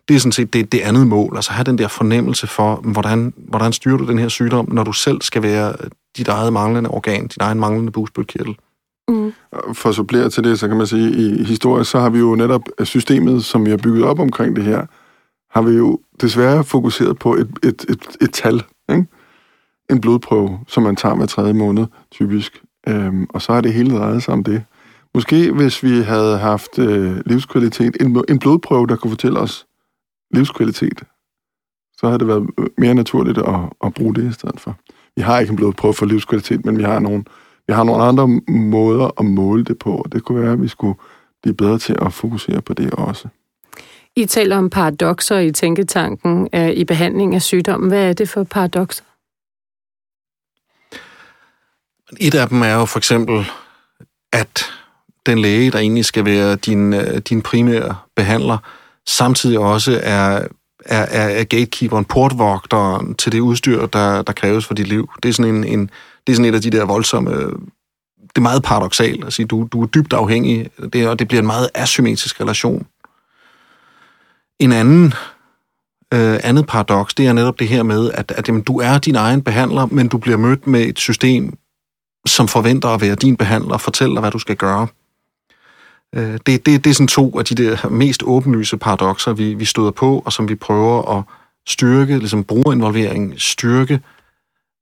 Det 0.08 0.16
er 0.16 0.20
sådan 0.20 0.32
set 0.32 0.52
det, 0.52 0.73
det 0.73 0.81
andet 0.81 1.06
mål, 1.06 1.37
altså 1.37 1.52
have 1.52 1.64
den 1.64 1.78
der 1.78 1.88
fornemmelse 1.88 2.46
for, 2.46 2.76
hvordan, 2.76 3.34
hvordan 3.37 3.73
styrer 3.73 3.96
du 3.96 4.06
den 4.06 4.19
her 4.19 4.28
sygdom, 4.28 4.69
når 4.73 4.84
du 4.84 4.93
selv 4.93 5.23
skal 5.23 5.43
være 5.43 5.75
dit 6.16 6.28
eget 6.28 6.52
manglende 6.52 6.90
organ, 6.90 7.26
dit 7.26 7.40
egen 7.40 7.61
manglende 7.61 7.93
bugspytkirtel. 7.93 8.56
Mm. 9.11 9.33
For 9.75 9.89
at 9.89 9.95
supplere 9.95 10.31
til 10.31 10.45
det, 10.45 10.59
så 10.59 10.69
kan 10.69 10.77
man 10.77 10.87
sige, 10.87 11.11
i 11.11 11.45
historien, 11.45 11.85
så 11.85 11.99
har 11.99 12.11
vi 12.11 12.19
jo 12.19 12.35
netop 12.35 12.62
systemet, 12.83 13.45
som 13.45 13.65
vi 13.65 13.71
har 13.71 13.77
bygget 13.77 14.05
op 14.05 14.19
omkring 14.19 14.57
det 14.57 14.65
her, 14.65 14.87
har 15.51 15.62
vi 15.62 15.77
jo 15.77 15.99
desværre 16.21 16.65
fokuseret 16.65 17.19
på 17.19 17.35
et, 17.35 17.49
et, 17.62 17.85
et, 17.89 18.17
et 18.21 18.33
tal, 18.33 18.62
ikke? 18.91 19.07
en 19.91 20.01
blodprøve, 20.01 20.59
som 20.67 20.83
man 20.83 20.97
tager 20.97 21.15
hver 21.15 21.27
tredje 21.27 21.53
måned, 21.53 21.87
typisk. 22.11 22.62
Øhm, 22.89 23.27
og 23.31 23.43
så 23.43 23.53
er 23.53 23.61
det 23.61 23.73
hele 23.73 23.97
drejet 23.97 24.23
sig 24.23 24.35
om 24.35 24.45
det. 24.45 24.62
Måske 25.15 25.53
hvis 25.53 25.83
vi 25.83 26.01
havde 26.01 26.39
haft 26.39 26.79
øh, 26.79 27.17
livskvalitet, 27.27 27.97
en, 28.01 28.25
en 28.29 28.39
blodprøve, 28.39 28.87
der 28.87 28.97
kunne 28.97 29.11
fortælle 29.11 29.39
os 29.39 29.67
livskvalitet, 30.35 31.03
så 31.97 32.07
havde 32.07 32.19
det 32.19 32.29
været 32.29 32.51
mere 32.79 32.95
naturligt 32.95 33.39
at, 33.39 33.61
at 33.85 33.95
bruge 33.95 34.15
det 34.15 34.31
i 34.31 34.33
stedet 34.33 34.61
for. 34.61 34.77
Vi 35.17 35.23
har 35.23 35.41
ikke 35.41 35.51
en 35.51 35.57
blodprøve 35.57 35.95
for 35.95 36.07
livskvalitet, 36.07 36.65
men 36.65 36.79
vi 36.79 36.83
har 36.83 36.99
nogle, 36.99 37.25
vi 37.67 37.73
har 37.73 37.85
nogle 37.85 38.05
andre 38.05 38.29
måder 38.49 39.11
at 39.19 39.25
måle 39.25 39.65
det 39.65 39.79
på, 39.79 39.97
og 39.97 40.12
det 40.12 40.25
kunne 40.25 40.43
være, 40.43 40.53
at 40.53 40.62
vi 40.62 40.69
skulle 40.69 40.99
blive 41.43 41.55
bedre 41.55 41.79
til 41.79 41.97
at 42.03 42.12
fokusere 42.12 42.62
på 42.62 42.75
det 42.75 42.95
også. 42.95 43.29
I 44.17 44.27
taler 44.27 44.57
om 44.57 44.71
paradoxer 44.71 45.39
i 45.39 45.53
tænketanken 45.53 46.49
i 46.75 46.85
behandling 46.85 47.35
af 47.35 47.43
sygdommen. 47.43 47.89
Hvad 47.89 48.09
er 48.09 48.12
det 48.12 48.29
for 48.29 48.45
paradoxer? 48.45 49.05
Et 52.21 52.35
af 52.35 52.49
dem 52.49 52.62
er 52.62 52.75
jo 52.75 52.85
for 52.85 52.99
eksempel, 52.99 53.47
at 54.33 54.65
den 55.27 55.39
læge, 55.39 55.71
der 55.71 55.79
egentlig 55.79 56.05
skal 56.05 56.25
være 56.25 56.57
din, 56.57 56.93
øh, 56.93 57.19
din 57.19 57.43
primære 57.43 57.97
behandler, 58.17 58.59
samtidig 59.07 59.59
også 59.59 60.01
er, 60.03 60.47
er, 60.85 61.03
er, 61.03 61.29
er 61.29 61.45
gatekeeperen, 61.45 62.05
portvogteren 62.05 63.15
til 63.15 63.33
det 63.33 63.41
udstyr, 63.41 63.87
der, 63.87 64.23
der 64.23 64.33
kræves 64.33 64.67
for 64.67 64.75
dit 64.75 64.89
liv. 64.89 65.11
Det 65.23 65.29
er 65.29 65.33
sådan, 65.33 65.55
en, 65.55 65.65
en, 65.65 65.91
det 66.26 66.32
er 66.32 66.37
sådan 66.37 66.50
et 66.50 66.55
af 66.55 66.62
de 66.62 66.70
der 66.70 66.84
voldsomme... 66.84 67.31
Det 68.20 68.37
er 68.37 68.40
meget 68.40 68.62
paradoxalt 68.62 69.25
at 69.25 69.32
sige, 69.32 69.46
du, 69.46 69.69
du 69.72 69.82
er 69.82 69.87
dybt 69.87 70.12
afhængig, 70.12 70.70
det, 70.93 71.08
og 71.08 71.19
det 71.19 71.28
bliver 71.28 71.40
en 71.40 71.46
meget 71.46 71.69
asymmetrisk 71.75 72.40
relation. 72.40 72.87
En 74.58 74.72
anden 74.72 75.14
øh, 76.14 76.38
andet 76.43 76.67
paradoks, 76.67 77.14
det 77.14 77.26
er 77.26 77.32
netop 77.32 77.58
det 77.58 77.69
her 77.69 77.82
med, 77.82 78.11
at, 78.14 78.32
at 78.37 78.49
jamen, 78.49 78.62
du 78.62 78.81
er 78.81 78.99
din 78.99 79.17
egen 79.17 79.43
behandler, 79.43 79.87
men 79.87 80.08
du 80.08 80.19
bliver 80.19 80.37
mødt 80.37 80.67
med 80.67 80.81
et 80.81 80.99
system, 80.99 81.58
som 82.26 82.49
forventer 82.49 82.88
at 82.88 83.00
være 83.00 83.14
din 83.14 83.37
behandler, 83.37 83.73
og 83.73 83.81
fortæller 83.81 84.14
dig, 84.14 84.20
hvad 84.20 84.31
du 84.31 84.38
skal 84.38 84.56
gøre. 84.56 84.87
Øh, 86.14 86.38
det, 86.46 86.66
det, 86.66 86.84
det 86.84 86.87
er 86.87 86.94
sådan 86.94 87.08
to 87.08 87.38
af 87.38 87.44
de 87.44 87.55
der 87.55 87.88
mest 87.88 88.23
åbenlyse 88.23 88.76
paradoxer, 88.76 89.32
vi, 89.32 89.55
vi 89.55 89.64
støder 89.64 89.90
på, 89.90 90.23
og 90.25 90.32
som 90.32 90.49
vi 90.49 90.55
prøver 90.55 91.19
at 91.19 91.25
styrke, 91.69 92.19
ligesom 92.19 92.44
brugerinvolvering, 92.44 93.34
styrke 93.40 94.00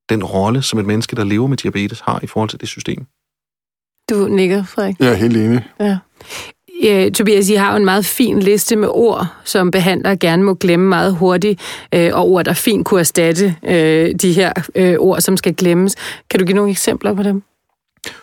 den 0.09 0.23
rolle, 0.23 0.61
som 0.61 0.79
et 0.79 0.85
menneske, 0.85 1.15
der 1.15 1.23
lever 1.23 1.47
med 1.47 1.57
diabetes, 1.57 1.99
har 1.99 2.19
i 2.23 2.27
forhold 2.27 2.49
til 2.49 2.61
det 2.61 2.67
system. 2.67 3.05
Du 4.09 4.27
nikker, 4.27 4.63
Frederik. 4.63 4.95
Jeg 4.99 5.11
er 5.11 5.15
helt 5.15 5.37
enig. 5.37 5.67
Ja. 5.79 5.97
Ja, 6.83 7.09
Tobias, 7.09 7.49
I 7.49 7.53
har 7.53 7.71
jo 7.71 7.77
en 7.77 7.85
meget 7.85 8.05
fin 8.05 8.39
liste 8.39 8.75
med 8.75 8.87
ord, 8.91 9.27
som 9.43 9.71
behandler 9.71 10.15
gerne 10.15 10.43
må 10.43 10.53
glemme 10.53 10.89
meget 10.89 11.15
hurtigt, 11.15 11.61
øh, 11.95 12.11
og 12.13 12.29
ord, 12.29 12.45
der 12.45 12.53
fint 12.53 12.85
kunne 12.85 12.99
erstatte 12.99 13.55
øh, 13.63 14.15
de 14.15 14.33
her 14.33 14.53
øh, 14.75 14.95
ord, 14.99 15.21
som 15.21 15.37
skal 15.37 15.55
glemmes. 15.55 15.95
Kan 16.29 16.39
du 16.39 16.45
give 16.45 16.55
nogle 16.55 16.71
eksempler 16.71 17.13
på 17.13 17.23
dem? 17.23 17.43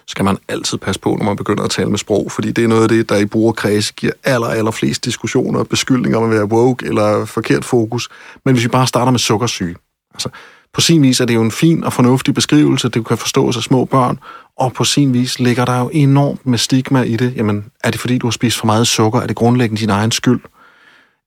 skal 0.07 0.25
man 0.25 0.39
altid 0.49 0.79
passe 0.79 1.01
på, 1.01 1.17
når 1.17 1.25
man 1.25 1.37
begynder 1.37 1.65
at 1.65 1.71
tale 1.71 1.91
med 1.91 1.99
sprog, 1.99 2.33
fordi 2.33 2.53
det 2.53 2.65
er 2.65 2.69
noget 2.69 2.83
af 2.83 2.89
det, 2.89 3.09
der 3.09 3.17
i 3.17 3.27
brugerkreds 3.27 3.93
giver 3.93 4.13
aller, 4.25 4.47
aller 4.47 4.71
flest 4.71 5.05
diskussioner 5.05 5.59
og 5.59 5.69
beskyldninger 5.69 6.19
om 6.19 6.25
at 6.25 6.31
være 6.31 6.45
woke 6.45 6.87
eller 6.87 7.25
forkert 7.25 7.65
fokus. 7.65 8.09
Men 8.45 8.55
hvis 8.55 8.65
vi 8.65 8.69
bare 8.69 8.87
starter 8.87 9.11
med 9.11 9.19
sukkersyge. 9.19 9.77
Altså, 10.15 10.29
på 10.77 10.81
sin 10.81 11.03
vis 11.03 11.21
er 11.21 11.25
det 11.25 11.35
jo 11.35 11.43
en 11.43 11.51
fin 11.51 11.85
og 11.85 11.93
fornuftig 11.93 12.35
beskrivelse, 12.35 12.89
det 12.89 13.07
kan 13.07 13.19
forstås 13.19 13.57
af 13.57 13.63
små 13.63 13.85
børn, 13.85 14.19
og 14.57 14.73
på 14.73 14.85
sin 14.85 15.13
vis 15.13 15.39
ligger 15.39 15.65
der 15.65 15.79
jo 15.79 15.91
enormt 15.93 16.47
med 16.47 16.59
stigma 16.59 17.03
i 17.03 17.17
det. 17.17 17.37
Jamen, 17.37 17.65
er 17.85 17.91
det 17.91 18.01
fordi, 18.01 18.19
du 18.19 18.27
har 18.27 18.33
spist 18.33 18.59
for 18.59 18.67
meget 18.67 18.87
sukker? 18.87 19.21
Er 19.21 19.27
det 19.27 19.37
grundlæggende 19.37 19.81
din 19.81 19.91
egen 19.91 20.13
skyld? 20.13 20.41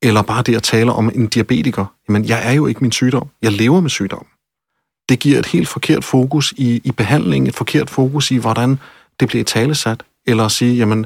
Eller 0.02 0.22
bare 0.22 0.44
det 0.44 0.56
at 0.56 0.64
tale 0.64 0.92
om 0.92 1.12
en 1.16 1.28
diabetiker? 1.28 1.86
Jamen, 2.10 2.26
jeg 2.26 2.42
er 2.44 2.52
jo 2.52 2.68
ikke 2.68 2.82
min 2.82 2.92
sygdom. 2.92 3.28
Jeg 3.42 3.52
lever 3.52 3.80
med 3.80 3.90
sygdom 3.90 4.26
det 5.10 5.20
giver 5.20 5.40
et 5.40 5.46
helt 5.46 5.68
forkert 5.68 6.04
fokus 6.04 6.54
i, 6.58 6.82
i 6.84 6.92
behandlingen, 6.92 7.48
et 7.48 7.56
forkert 7.56 7.90
fokus 7.90 8.32
i, 8.32 8.36
hvordan 8.36 8.80
det 9.20 9.28
bliver 9.28 9.44
talesat, 9.44 10.04
eller 10.28 10.46
at 10.46 10.52
sige, 10.52 10.76
jamen, 10.76 11.06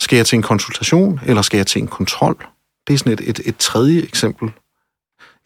skal 0.00 0.16
jeg 0.16 0.26
til 0.26 0.36
en 0.36 0.42
konsultation, 0.42 1.20
eller 1.26 1.42
skal 1.42 1.56
jeg 1.56 1.66
til 1.66 1.82
en 1.82 1.88
kontrol? 1.88 2.46
Det 2.86 2.94
er 2.94 2.98
sådan 2.98 3.12
et, 3.12 3.20
et, 3.20 3.40
et 3.44 3.56
tredje 3.56 4.02
eksempel. 4.02 4.50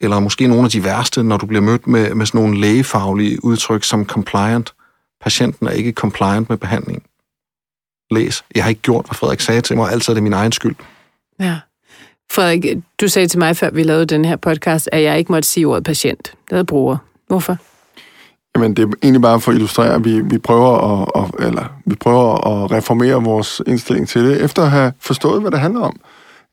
Eller 0.02 0.20
måske 0.20 0.46
nogle 0.46 0.64
af 0.64 0.70
de 0.70 0.84
værste, 0.84 1.22
når 1.22 1.36
du 1.36 1.46
bliver 1.46 1.60
mødt 1.60 1.86
med, 1.86 2.14
med 2.14 2.26
sådan 2.26 2.40
nogle 2.40 2.60
lægefaglige 2.60 3.44
udtryk 3.44 3.84
som 3.84 4.06
compliant. 4.06 4.74
Patienten 5.20 5.66
er 5.66 5.70
ikke 5.70 5.92
compliant 5.92 6.48
med 6.48 6.56
behandling. 6.58 7.02
Læs. 8.10 8.44
Jeg 8.54 8.64
har 8.64 8.68
ikke 8.68 8.82
gjort, 8.82 9.06
hvad 9.06 9.14
Frederik 9.14 9.40
sagde 9.40 9.60
til 9.60 9.76
mig, 9.76 9.92
altså 9.92 10.12
er 10.12 10.14
det 10.14 10.22
min 10.22 10.32
egen 10.32 10.52
skyld. 10.52 10.74
Ja. 11.40 11.58
Frederik, 12.32 12.64
du 13.00 13.08
sagde 13.08 13.28
til 13.28 13.38
mig, 13.38 13.56
før 13.56 13.70
vi 13.70 13.82
lavede 13.82 14.06
den 14.06 14.24
her 14.24 14.36
podcast, 14.36 14.88
at 14.92 15.02
jeg 15.02 15.18
ikke 15.18 15.32
måtte 15.32 15.48
sige 15.48 15.66
ordet 15.66 15.84
patient. 15.84 16.34
Det 16.50 16.58
er 16.58 16.62
bruger. 16.62 16.96
Hvorfor? 17.26 17.56
Jamen, 18.56 18.76
det 18.76 18.82
er 18.82 18.92
egentlig 19.02 19.22
bare 19.22 19.40
for 19.40 19.50
at 19.50 19.54
illustrere, 19.54 19.94
at 19.94 20.04
vi, 20.04 20.20
vi, 20.20 20.38
prøver 20.38 21.02
at, 21.02 21.08
at, 21.22 21.46
eller, 21.46 21.64
vi 21.86 21.94
prøver 21.94 22.48
at 22.48 22.70
reformere 22.70 23.24
vores 23.24 23.62
indstilling 23.66 24.08
til 24.08 24.24
det, 24.24 24.44
efter 24.44 24.62
at 24.62 24.70
have 24.70 24.92
forstået, 25.00 25.40
hvad 25.40 25.50
det 25.50 25.60
handler 25.60 25.80
om. 25.80 25.96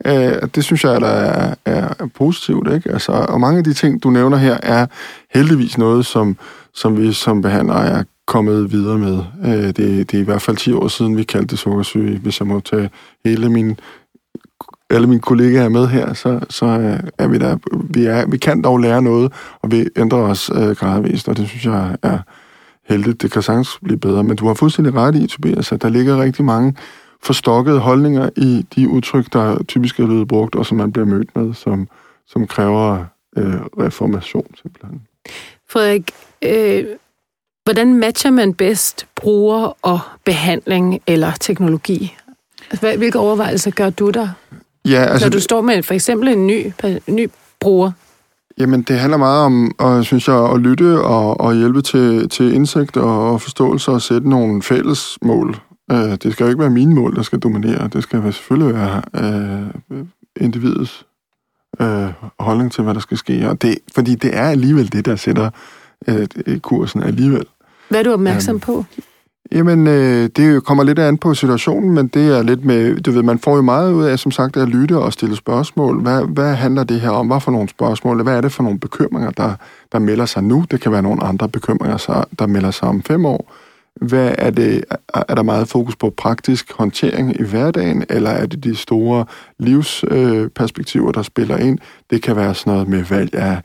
Øh, 0.06 0.50
det 0.56 0.64
synes 0.64 0.84
jeg, 0.84 1.02
der 1.02 1.08
er, 1.08 1.56
er, 1.66 1.94
er 2.00 2.08
positivt. 2.16 2.74
Ikke? 2.74 2.92
Altså, 2.92 3.12
og 3.12 3.40
mange 3.40 3.58
af 3.58 3.64
de 3.64 3.74
ting, 3.74 4.04
du 4.04 4.10
nævner 4.10 4.38
her, 4.38 4.58
er 4.64 4.86
heldigvis 5.34 5.78
noget, 5.78 6.06
som, 6.06 6.38
som 6.74 6.98
vi 6.98 7.14
som 7.14 7.42
behandlere 7.42 7.88
er 7.88 8.04
kommet 8.28 8.72
videre 8.72 8.98
med. 8.98 9.20
Øh, 9.46 9.68
det, 9.68 9.78
det 9.78 10.14
er 10.14 10.22
i 10.22 10.26
hvert 10.26 10.42
fald 10.42 10.58
10 10.58 10.74
år 10.74 10.88
siden, 10.88 11.18
vi 11.18 11.24
kaldte 11.24 11.48
det 11.48 11.60
sukkersyge, 11.60 12.20
hvis 12.20 12.40
jeg 12.40 12.48
må 12.48 12.60
tage 12.60 12.90
hele 13.26 13.50
min 13.50 13.80
alle 14.90 15.08
mine 15.08 15.22
kollegaer 15.22 15.64
er 15.64 15.70
med 15.70 15.88
her, 15.88 16.14
så, 16.14 16.40
så 16.50 16.66
øh, 16.66 17.00
er 17.18 17.28
vi 17.28 17.38
der. 17.38 17.58
Vi, 17.90 18.06
er, 18.06 18.26
vi 18.26 18.38
kan 18.38 18.62
dog 18.62 18.80
lære 18.80 19.02
noget, 19.02 19.34
og 19.62 19.72
vi 19.72 19.86
ændrer 19.98 20.20
os 20.20 20.52
øh, 20.56 20.76
gradvist, 20.76 21.30
og 21.30 21.38
det 21.38 21.50
synes 21.50 21.66
jeg 21.66 21.98
er 22.04 22.20
heldigt. 22.90 23.22
Det 23.22 23.32
kan 23.32 23.42
sagtens 23.42 23.80
blive 23.84 24.00
bedre, 24.00 24.24
men 24.24 24.36
du 24.36 24.48
har 24.48 24.54
fuldstændig 24.54 24.94
ret 24.94 25.16
i, 25.16 25.28
Tobias, 25.28 25.72
at 25.72 25.82
der 25.82 25.90
ligger 25.90 26.22
rigtig 26.22 26.46
mange 26.46 26.76
forstokkede 27.24 27.80
holdninger 27.80 28.30
i 28.38 28.66
de 28.76 28.90
udtryk, 28.90 29.34
der 29.34 29.64
typisk 29.64 30.00
er 30.00 30.06
blevet 30.06 30.28
brugt, 30.28 30.56
og 30.56 30.66
som 30.66 30.78
man 30.78 30.92
bliver 30.92 31.06
mødt 31.06 31.36
med, 31.36 31.54
som, 31.54 31.88
som 32.28 32.48
kræver 32.48 33.06
øh, 33.38 33.56
reformation 33.80 34.48
simpelthen. 34.62 35.02
Frederik, 35.70 36.12
øh, 36.42 36.86
hvordan 37.64 37.94
matcher 37.94 38.32
man 38.32 38.54
bedst 38.54 39.08
bruger 39.16 39.78
og 39.82 40.00
behandling 40.26 41.02
eller 41.08 41.32
teknologi? 41.40 42.16
Altså, 42.72 42.98
hvilke 42.98 43.20
overvejelser 43.20 43.72
gør 43.72 43.90
du 43.90 44.10
der? 44.10 44.30
Ja, 44.86 45.04
altså, 45.04 45.26
Når 45.26 45.32
du 45.32 45.40
står 45.40 45.62
med 45.62 45.84
for 45.84 45.94
eksempel 45.94 46.28
en 46.28 46.48
ny, 46.48 46.72
ny 47.08 47.30
bruger? 47.60 47.92
Jamen, 48.58 48.82
det 48.82 49.00
handler 49.00 49.18
meget 49.18 49.46
om, 49.46 49.72
og, 49.78 50.06
synes 50.06 50.28
jeg, 50.28 50.52
at 50.54 50.60
lytte 50.60 51.02
og, 51.02 51.40
og 51.40 51.56
hjælpe 51.56 51.82
til, 51.82 52.30
til 52.30 52.54
indsigt 52.54 52.98
og, 52.98 53.32
og 53.32 53.42
forståelse 53.42 53.92
og 53.92 54.02
sætte 54.02 54.30
nogle 54.30 54.64
fælles 54.64 55.18
mål. 55.22 55.56
Uh, 55.94 56.16
det 56.24 56.34
skal 56.34 56.44
jo 56.44 56.50
ikke 56.50 56.62
være 56.62 56.70
mine 56.70 56.96
mål, 56.96 57.16
der 57.16 57.22
skal 57.22 57.40
dominere. 57.40 57.88
Det 57.88 58.04
skal 58.04 58.34
selvfølgelig 58.34 58.76
være 58.76 59.02
uh, 59.90 59.98
individets 60.36 61.06
uh, 61.80 62.08
holdning 62.40 62.72
til, 62.72 62.84
hvad 62.84 62.94
der 62.94 63.00
skal 63.00 63.18
ske. 63.18 63.50
Og 63.50 63.62
det, 63.62 63.78
fordi 63.96 64.16
det 64.16 64.38
er 64.38 64.44
alligevel 64.44 64.92
det, 64.92 65.06
der 65.06 65.16
sætter 65.16 65.50
uh, 66.08 66.58
kursen 66.62 67.04
alligevel. 67.04 67.46
Hvad 67.90 68.00
er 68.00 68.04
du 68.04 68.14
opmærksom 68.14 68.56
um, 68.56 68.60
på? 68.60 68.86
Jamen, 69.52 69.88
øh, 69.88 70.30
det 70.36 70.64
kommer 70.64 70.84
lidt 70.84 71.00
an 71.00 71.18
på 71.18 71.34
situationen, 71.34 71.94
men 71.94 72.08
det 72.08 72.38
er 72.38 72.44
lidt 72.44 72.66
med, 72.66 73.02
du 73.02 73.12
ved, 73.12 73.24
man 73.24 73.40
får 73.40 73.56
jo 73.56 73.62
meget 73.62 73.94
ud 73.94 74.04
af, 74.04 74.20
som 74.20 74.32
sagt, 74.32 74.58
at 74.58 74.68
lytte 74.70 74.98
og 74.98 75.14
stille 75.14 75.36
spørgsmål. 75.36 76.02
Hvad, 76.02 76.26
hvad 76.26 76.56
handler 76.56 76.84
det 76.84 77.02
her 77.02 77.10
om? 77.10 77.28
Hvad 77.28 77.40
for 77.40 77.52
nogle 77.52 77.70
spørgsmål? 77.70 78.24
Hvad 78.24 78.38
er 78.38 78.42
det 78.42 78.52
for 78.52 78.64
nogle 78.64 78.80
bekymringer, 78.80 79.32
der, 79.32 79.54
der 79.92 80.00
melder 80.00 80.26
sig 80.26 80.44
nu? 80.44 80.66
Det 80.72 80.82
kan 80.82 80.92
være 80.92 81.02
nogle 81.02 81.24
andre 81.24 81.50
bekymringer, 81.50 82.26
der 82.40 82.48
melder 82.48 82.72
sig 82.72 82.88
om 82.88 83.04
fem 83.04 83.26
år. 83.26 83.54
Hvad 84.02 84.36
er 84.38 84.50
det? 84.50 84.86
Er 85.14 85.36
der 85.36 85.44
meget 85.44 85.68
fokus 85.68 85.96
på 85.96 86.10
praktisk 86.10 86.74
håndtering 86.74 87.40
i 87.40 87.44
hverdagen, 87.44 88.06
eller 88.10 88.30
er 88.30 88.46
det 88.46 88.64
de 88.64 88.76
store 88.76 89.26
livsperspektiver, 89.60 91.08
øh, 91.08 91.14
der 91.14 91.22
spiller 91.22 91.58
ind? 91.58 91.80
Det 92.10 92.22
kan 92.22 92.36
være 92.36 92.56
sådan 92.56 92.74
noget 92.74 92.88
med 92.88 93.04
valg 93.04 93.36
af 93.36 93.62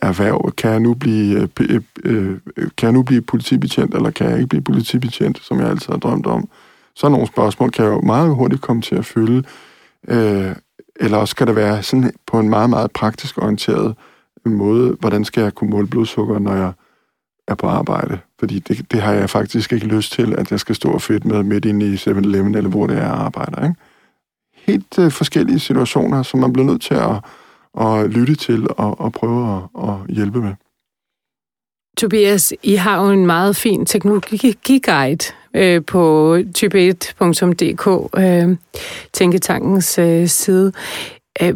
erhverv. 0.00 0.52
Kan 0.56 0.70
jeg 0.70 0.80
nu 0.80 0.94
blive, 0.94 1.48
øh, 1.60 1.70
øh, 1.70 1.82
øh, 2.04 2.38
kan 2.56 2.86
jeg 2.86 2.92
nu 2.92 3.02
blive 3.02 3.22
politibetjent, 3.22 3.94
eller 3.94 4.10
kan 4.10 4.30
jeg 4.30 4.36
ikke 4.36 4.48
blive 4.48 4.62
politibetjent, 4.62 5.38
som 5.42 5.60
jeg 5.60 5.68
altid 5.68 5.92
har 5.92 5.98
drømt 5.98 6.26
om? 6.26 6.48
Sådan 6.94 7.12
nogle 7.12 7.26
spørgsmål 7.26 7.70
kan 7.70 7.84
jeg 7.84 7.90
jo 7.90 8.00
meget 8.00 8.34
hurtigt 8.34 8.62
komme 8.62 8.82
til 8.82 8.94
at 8.94 9.04
fylde. 9.04 9.44
Øh, 10.08 10.54
eller 11.00 11.18
også 11.18 11.36
kan 11.36 11.46
det 11.46 11.56
være 11.56 11.82
sådan 11.82 12.12
på 12.26 12.40
en 12.40 12.48
meget, 12.48 12.70
meget 12.70 12.90
praktisk 12.90 13.38
orienteret 13.38 13.96
måde, 14.44 14.96
hvordan 15.00 15.24
skal 15.24 15.42
jeg 15.42 15.54
kunne 15.54 15.70
måle 15.70 15.86
blodsukker, 15.86 16.38
når 16.38 16.54
jeg 16.54 16.72
er 17.48 17.54
på 17.54 17.66
arbejde? 17.66 18.18
Fordi 18.40 18.58
det, 18.58 18.92
det 18.92 19.02
har 19.02 19.12
jeg 19.12 19.30
faktisk 19.30 19.72
ikke 19.72 19.86
lyst 19.86 20.12
til, 20.12 20.34
at 20.38 20.50
jeg 20.50 20.60
skal 20.60 20.74
stå 20.74 20.88
og 20.88 21.02
fedt 21.02 21.24
med 21.24 21.42
midt 21.42 21.64
inde 21.64 21.86
i 21.86 21.94
7-Eleven, 21.94 22.54
eller 22.54 22.70
hvor 22.70 22.86
det 22.86 22.96
er, 22.96 23.00
jeg 23.00 23.10
arbejder. 23.10 23.62
Ikke? 23.62 23.74
Helt 24.54 24.98
øh, 24.98 25.10
forskellige 25.10 25.58
situationer, 25.58 26.22
som 26.22 26.40
man 26.40 26.52
bliver 26.52 26.66
nødt 26.66 26.82
til 26.82 26.94
at 26.94 27.16
at 27.78 28.10
lytte 28.10 28.34
til 28.34 28.66
og, 28.70 29.00
og 29.00 29.12
prøve 29.12 29.56
at, 29.56 29.88
at 29.88 30.14
hjælpe 30.14 30.40
med. 30.40 30.54
Tobias, 31.96 32.52
I 32.62 32.74
har 32.74 33.04
jo 33.04 33.10
en 33.10 33.26
meget 33.26 33.56
fin 33.56 33.86
teknologiguide 33.86 35.18
øh, 35.54 35.84
på 35.84 36.36
type1.dk, 36.58 38.18
øh, 38.18 38.56
Tænketankens 39.12 39.98
øh, 39.98 40.28
side. 40.28 40.72
Øh, 41.42 41.54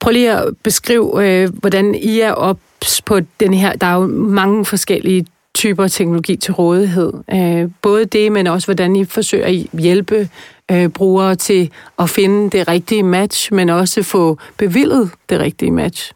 prøv 0.00 0.12
lige 0.12 0.32
at 0.32 0.56
beskrive, 0.62 1.28
øh, 1.28 1.50
hvordan 1.54 1.94
I 1.94 2.20
er 2.20 2.32
ops 2.32 3.02
på 3.02 3.20
den 3.40 3.54
her. 3.54 3.76
Der 3.76 3.86
er 3.86 3.94
jo 3.94 4.06
mange 4.06 4.64
forskellige 4.64 5.26
typer 5.54 5.88
teknologi 5.88 6.36
til 6.36 6.54
rådighed. 6.54 7.12
Øh, 7.32 7.70
både 7.82 8.04
det, 8.04 8.32
men 8.32 8.46
også 8.46 8.66
hvordan 8.66 8.96
I 8.96 9.04
forsøger 9.04 9.46
at 9.46 9.80
hjælpe 9.80 10.28
øh, 10.70 10.88
brugere 10.88 11.36
til 11.36 11.70
at 11.98 12.10
finde 12.10 12.50
det 12.50 12.68
rigtige 12.68 13.02
match, 13.02 13.52
men 13.52 13.68
også 13.68 14.02
få 14.02 14.38
bevillet 14.56 15.10
det 15.28 15.40
rigtige 15.40 15.70
match. 15.70 16.12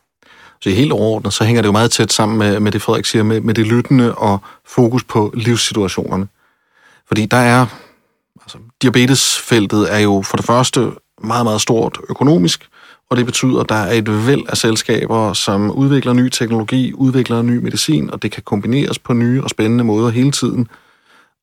Så 0.61 0.71
helt 0.71 0.93
overordnet, 0.93 1.33
så 1.33 1.45
hænger 1.45 1.62
det 1.62 1.67
jo 1.67 1.73
meget 1.73 1.91
tæt 1.91 2.12
sammen 2.12 2.38
med, 2.38 2.61
med 2.61 2.73
det, 2.73 2.83
Frederik 2.83 3.05
siger, 3.05 3.23
med, 3.23 3.41
med 3.41 3.55
det 3.55 3.67
lyttende 3.67 4.14
og 4.14 4.38
fokus 4.67 5.05
på 5.05 5.33
livssituationerne. 5.37 6.29
Fordi 7.09 7.26
der 7.26 7.37
er, 7.37 7.67
altså 8.43 8.59
diabetesfeltet 8.83 9.95
er 9.95 9.99
jo 9.99 10.23
for 10.23 10.37
det 10.37 10.47
første 10.47 10.91
meget, 11.25 11.47
meget 11.47 11.61
stort 11.61 11.99
økonomisk, 12.09 12.69
og 13.14 13.18
det 13.18 13.26
betyder, 13.26 13.61
at 13.61 13.68
der 13.68 13.75
er 13.75 13.92
et 13.92 14.26
væld 14.26 14.42
af 14.49 14.56
selskaber, 14.56 15.33
som 15.33 15.71
udvikler 15.71 16.12
ny 16.12 16.28
teknologi, 16.28 16.92
udvikler 16.92 17.42
ny 17.42 17.56
medicin, 17.56 18.11
og 18.11 18.23
det 18.23 18.30
kan 18.30 18.42
kombineres 18.42 18.99
på 18.99 19.12
nye 19.12 19.42
og 19.42 19.50
spændende 19.50 19.85
måder 19.85 20.11
hele 20.11 20.30
tiden. 20.30 20.68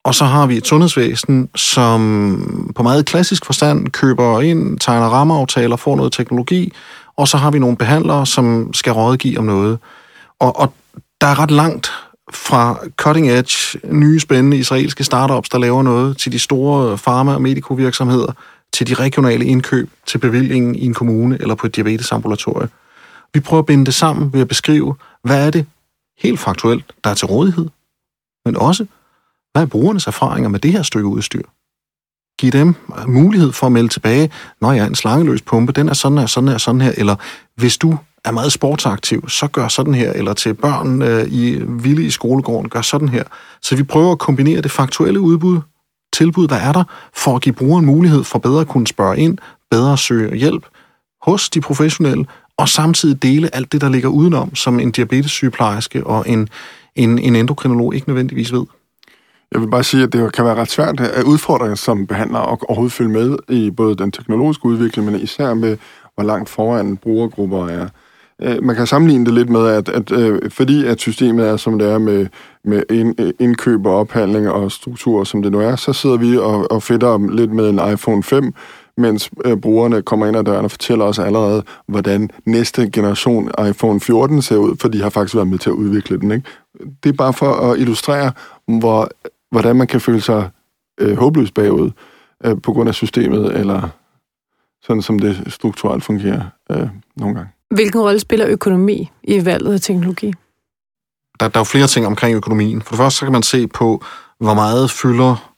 Og 0.04 0.16
så 0.16 0.26
har 0.26 0.48
vi 0.48 0.58
et 0.58 0.68
sundhedsvæsen, 0.68 1.50
som 1.56 2.72
på 2.76 2.84
meget 2.84 3.06
klassisk 3.06 3.46
forstand 3.46 3.88
køber 3.88 4.42
ind, 4.42 4.80
tegner 4.80 5.06
rammeaftaler, 5.06 5.76
får 5.76 5.96
noget 5.96 6.14
teknologi, 6.14 6.74
og 7.18 7.28
så 7.28 7.38
har 7.38 7.52
vi 7.52 7.60
nogle 7.60 7.78
behandlere, 7.78 8.26
som 8.26 8.74
skal 8.74 8.94
rådgive 8.94 9.40
om 9.40 9.46
noget. 9.46 9.80
Og, 10.40 10.60
og 10.60 10.74
der 11.22 11.28
er 11.28 11.40
ret 11.40 11.52
langt 11.52 11.92
fra 12.34 12.80
cutting 12.98 13.30
edge, 13.30 13.80
nye 13.84 14.20
spændende 14.20 14.58
israelske 14.58 15.04
startups, 15.04 15.50
der 15.50 15.58
laver 15.58 15.84
noget, 15.84 16.18
til 16.18 16.32
de 16.32 16.40
store 16.40 16.98
farma- 16.98 17.34
og 17.34 17.42
medikovirksomheder, 17.42 18.34
til 18.74 18.88
de 18.88 18.94
regionale 18.94 19.46
indkøb, 19.46 19.90
til 20.06 20.18
bevillingen 20.18 20.76
i 20.76 20.86
en 20.86 20.94
kommune 20.94 21.42
eller 21.42 21.56
på 21.56 21.68
et 21.68 21.76
diabetesambulatorie. 21.76 22.70
Vi 23.34 23.40
prøver 23.40 23.60
at 23.60 23.66
binde 23.66 23.86
det 23.86 23.94
sammen 23.94 24.34
ved 24.34 24.42
at 24.42 24.48
beskrive, 24.48 24.96
hvad 25.24 25.48
er 25.48 25.52
det 25.52 25.66
helt 26.18 26.40
faktuelt, 26.40 26.94
der 27.04 27.10
er 27.10 27.14
til 27.14 27.28
rådighed, 27.28 27.68
men 28.46 28.58
også, 28.58 28.86
hvad 29.52 29.62
er 29.62 29.66
brugernes 29.66 30.08
erfaringer 30.08 30.50
med 30.50 30.60
det 30.60 30.72
her 30.72 30.84
stykke 30.84 31.08
udstyr? 31.08 31.44
Giv 32.40 32.52
dem 32.52 32.76
mulighed 33.08 33.52
for 33.52 33.66
at 33.66 33.72
melde 33.72 33.88
tilbage, 33.88 34.32
når 34.62 34.72
jeg 34.72 34.84
er 34.84 34.88
en 34.88 34.96
slangeløs 34.96 35.42
pumpe, 35.42 35.72
den 35.72 35.90
er 35.90 35.94
sådan 35.94 36.18
her, 36.18 36.26
sådan 36.26 36.50
her, 36.50 36.58
sådan 36.58 36.82
her, 36.82 36.92
eller 36.98 37.16
hvis 37.56 37.78
du 37.78 37.98
er 38.26 38.32
meget 38.32 38.52
sportsaktiv, 38.52 39.30
så 39.30 39.48
gør 39.48 39.68
sådan 39.68 39.94
her, 39.94 40.12
eller 40.12 40.34
til 40.34 40.54
børn 40.54 41.02
øh, 41.02 41.28
i 41.28 41.62
vilde 41.68 42.06
i 42.06 42.10
skolegården, 42.10 42.70
gør 42.70 42.82
sådan 42.82 43.10
her. 43.10 43.24
Så 43.62 43.76
vi 43.76 43.84
prøver 43.84 44.12
at 44.12 44.20
kombinere 44.20 44.62
det 44.62 44.72
faktuelle 44.72 45.20
udbud, 45.20 45.60
tilbud, 46.14 46.48
der 46.48 46.56
er 46.56 46.72
der, 46.72 46.84
for 47.16 47.36
at 47.36 47.42
give 47.42 47.56
brugeren 47.56 47.86
mulighed 47.86 48.24
for 48.24 48.40
bedre 48.40 48.62
at 48.62 48.68
kunne 48.68 48.88
spørge 48.88 49.18
ind, 49.18 49.38
bedre 49.72 49.98
søge 49.98 50.36
hjælp 50.36 50.66
hos 51.22 51.50
de 51.50 51.62
professionelle, 51.62 52.26
og 52.58 52.70
samtidig 52.70 53.24
dele 53.24 53.56
alt 53.56 53.72
det, 53.72 53.82
der 53.82 53.90
ligger 53.90 54.10
udenom, 54.10 54.56
som 54.56 54.80
en 54.80 54.92
diabetessygeplejerske 54.92 56.08
og 56.08 56.30
en, 56.30 56.50
en, 56.96 57.20
en 57.20 57.36
endokrinolog 57.36 57.96
ikke 57.96 58.10
nødvendigvis 58.10 58.54
ved. 58.54 58.66
Jeg 59.52 59.62
vil 59.62 59.68
bare 59.68 59.84
sige, 59.84 60.04
at 60.04 60.14
det 60.14 60.34
kan 60.34 60.46
være 60.46 60.56
ret 60.56 60.72
svært 60.72 61.00
at 61.00 61.24
udfordre 61.24 61.78
som 61.78 62.08
behandler 62.08 62.40
og 62.40 62.60
overhovedet 62.68 62.94
følge 62.94 63.12
med 63.12 63.38
i 63.50 63.72
både 63.72 63.96
den 63.96 64.12
teknologiske 64.12 64.66
udvikling, 64.66 65.12
men 65.12 65.22
især 65.22 65.54
med, 65.54 65.78
hvor 66.16 66.24
langt 66.24 66.50
foran 66.50 66.98
brugergrupper 66.98 67.68
er. 67.68 67.88
Øh, 68.42 68.64
man 68.64 68.76
kan 68.76 68.88
sammenligne 68.88 69.26
det 69.26 69.34
lidt 69.34 69.50
med, 69.50 69.68
at, 69.68 69.90
at 69.90 70.12
øh, 70.12 70.52
fordi 70.52 70.86
at 70.86 71.00
systemet 71.00 71.48
er, 71.48 71.58
som 71.58 71.80
det 71.80 71.92
er 71.92 71.98
med, 71.98 72.28
med 72.64 72.84
indkøb 73.40 73.86
og 73.86 73.96
ophandling 73.96 74.50
og 74.50 74.72
struktur, 74.72 75.24
som 75.24 75.42
det 75.42 75.52
nu 75.52 75.60
er, 75.60 75.76
så 75.76 75.94
sidder 75.94 76.18
vi 76.18 76.38
og, 76.38 76.72
og 76.72 76.84
fedter 76.84 77.36
lidt 77.36 77.52
med 77.52 77.70
en 77.70 77.94
iPhone 77.94 78.24
5, 78.24 78.54
mens 78.98 79.32
øh, 79.46 79.58
brugerne 79.58 80.02
kommer 80.02 80.28
ind 80.28 80.38
ad 80.38 80.44
døren 80.44 80.66
og 80.66 80.72
fortæller 80.72 81.06
os 81.06 81.20
allerede, 81.20 81.64
hvordan 81.88 82.30
næste 82.46 82.90
generation 82.90 83.52
iPhone 83.70 84.00
14 84.00 84.42
ser 84.42 84.58
ud, 84.58 84.76
for 84.82 84.88
de 84.88 85.02
har 85.02 85.10
faktisk 85.10 85.36
været 85.36 85.48
med 85.48 85.60
til 85.60 85.70
at 85.70 85.74
udvikle 85.74 86.20
den. 86.20 86.32
Ikke? 86.32 86.48
Det 87.04 87.10
er 87.10 87.14
bare 87.14 87.34
for 87.34 87.72
at 87.72 87.80
illustrere, 87.80 88.32
hvor 88.80 89.10
hvordan 89.52 89.76
man 89.76 89.88
kan 89.88 90.02
føle 90.02 90.22
sig 90.22 90.50
øh, 91.00 91.18
håbløs 91.18 91.52
bagud 91.52 91.92
øh, 92.46 92.62
på 92.64 92.74
grund 92.74 92.90
af 92.90 92.96
systemet, 92.96 93.56
eller 93.56 93.90
sådan 94.84 95.02
som 95.02 95.20
det 95.20 95.44
strukturelt 95.48 96.04
fungerer 96.04 96.42
øh, 96.72 96.88
nogle 97.18 97.36
gange. 97.36 97.52
Hvilken 97.72 98.02
rolle 98.02 98.20
spiller 98.20 98.48
økonomi 98.48 99.12
i 99.24 99.46
valget 99.46 99.74
af 99.74 99.82
teknologi? 99.82 100.34
Der, 101.40 101.48
der 101.48 101.58
er 101.58 101.60
jo 101.60 101.64
flere 101.64 101.88
ting 101.88 102.06
omkring 102.06 102.36
økonomien. 102.36 102.82
For 102.82 102.90
det 102.90 102.98
første 102.98 103.20
så 103.20 103.26
kan 103.26 103.32
man 103.32 103.44
se 103.44 103.68
på, 103.68 104.04
hvor 104.40 104.54
meget 104.54 104.92
fylder 104.92 105.52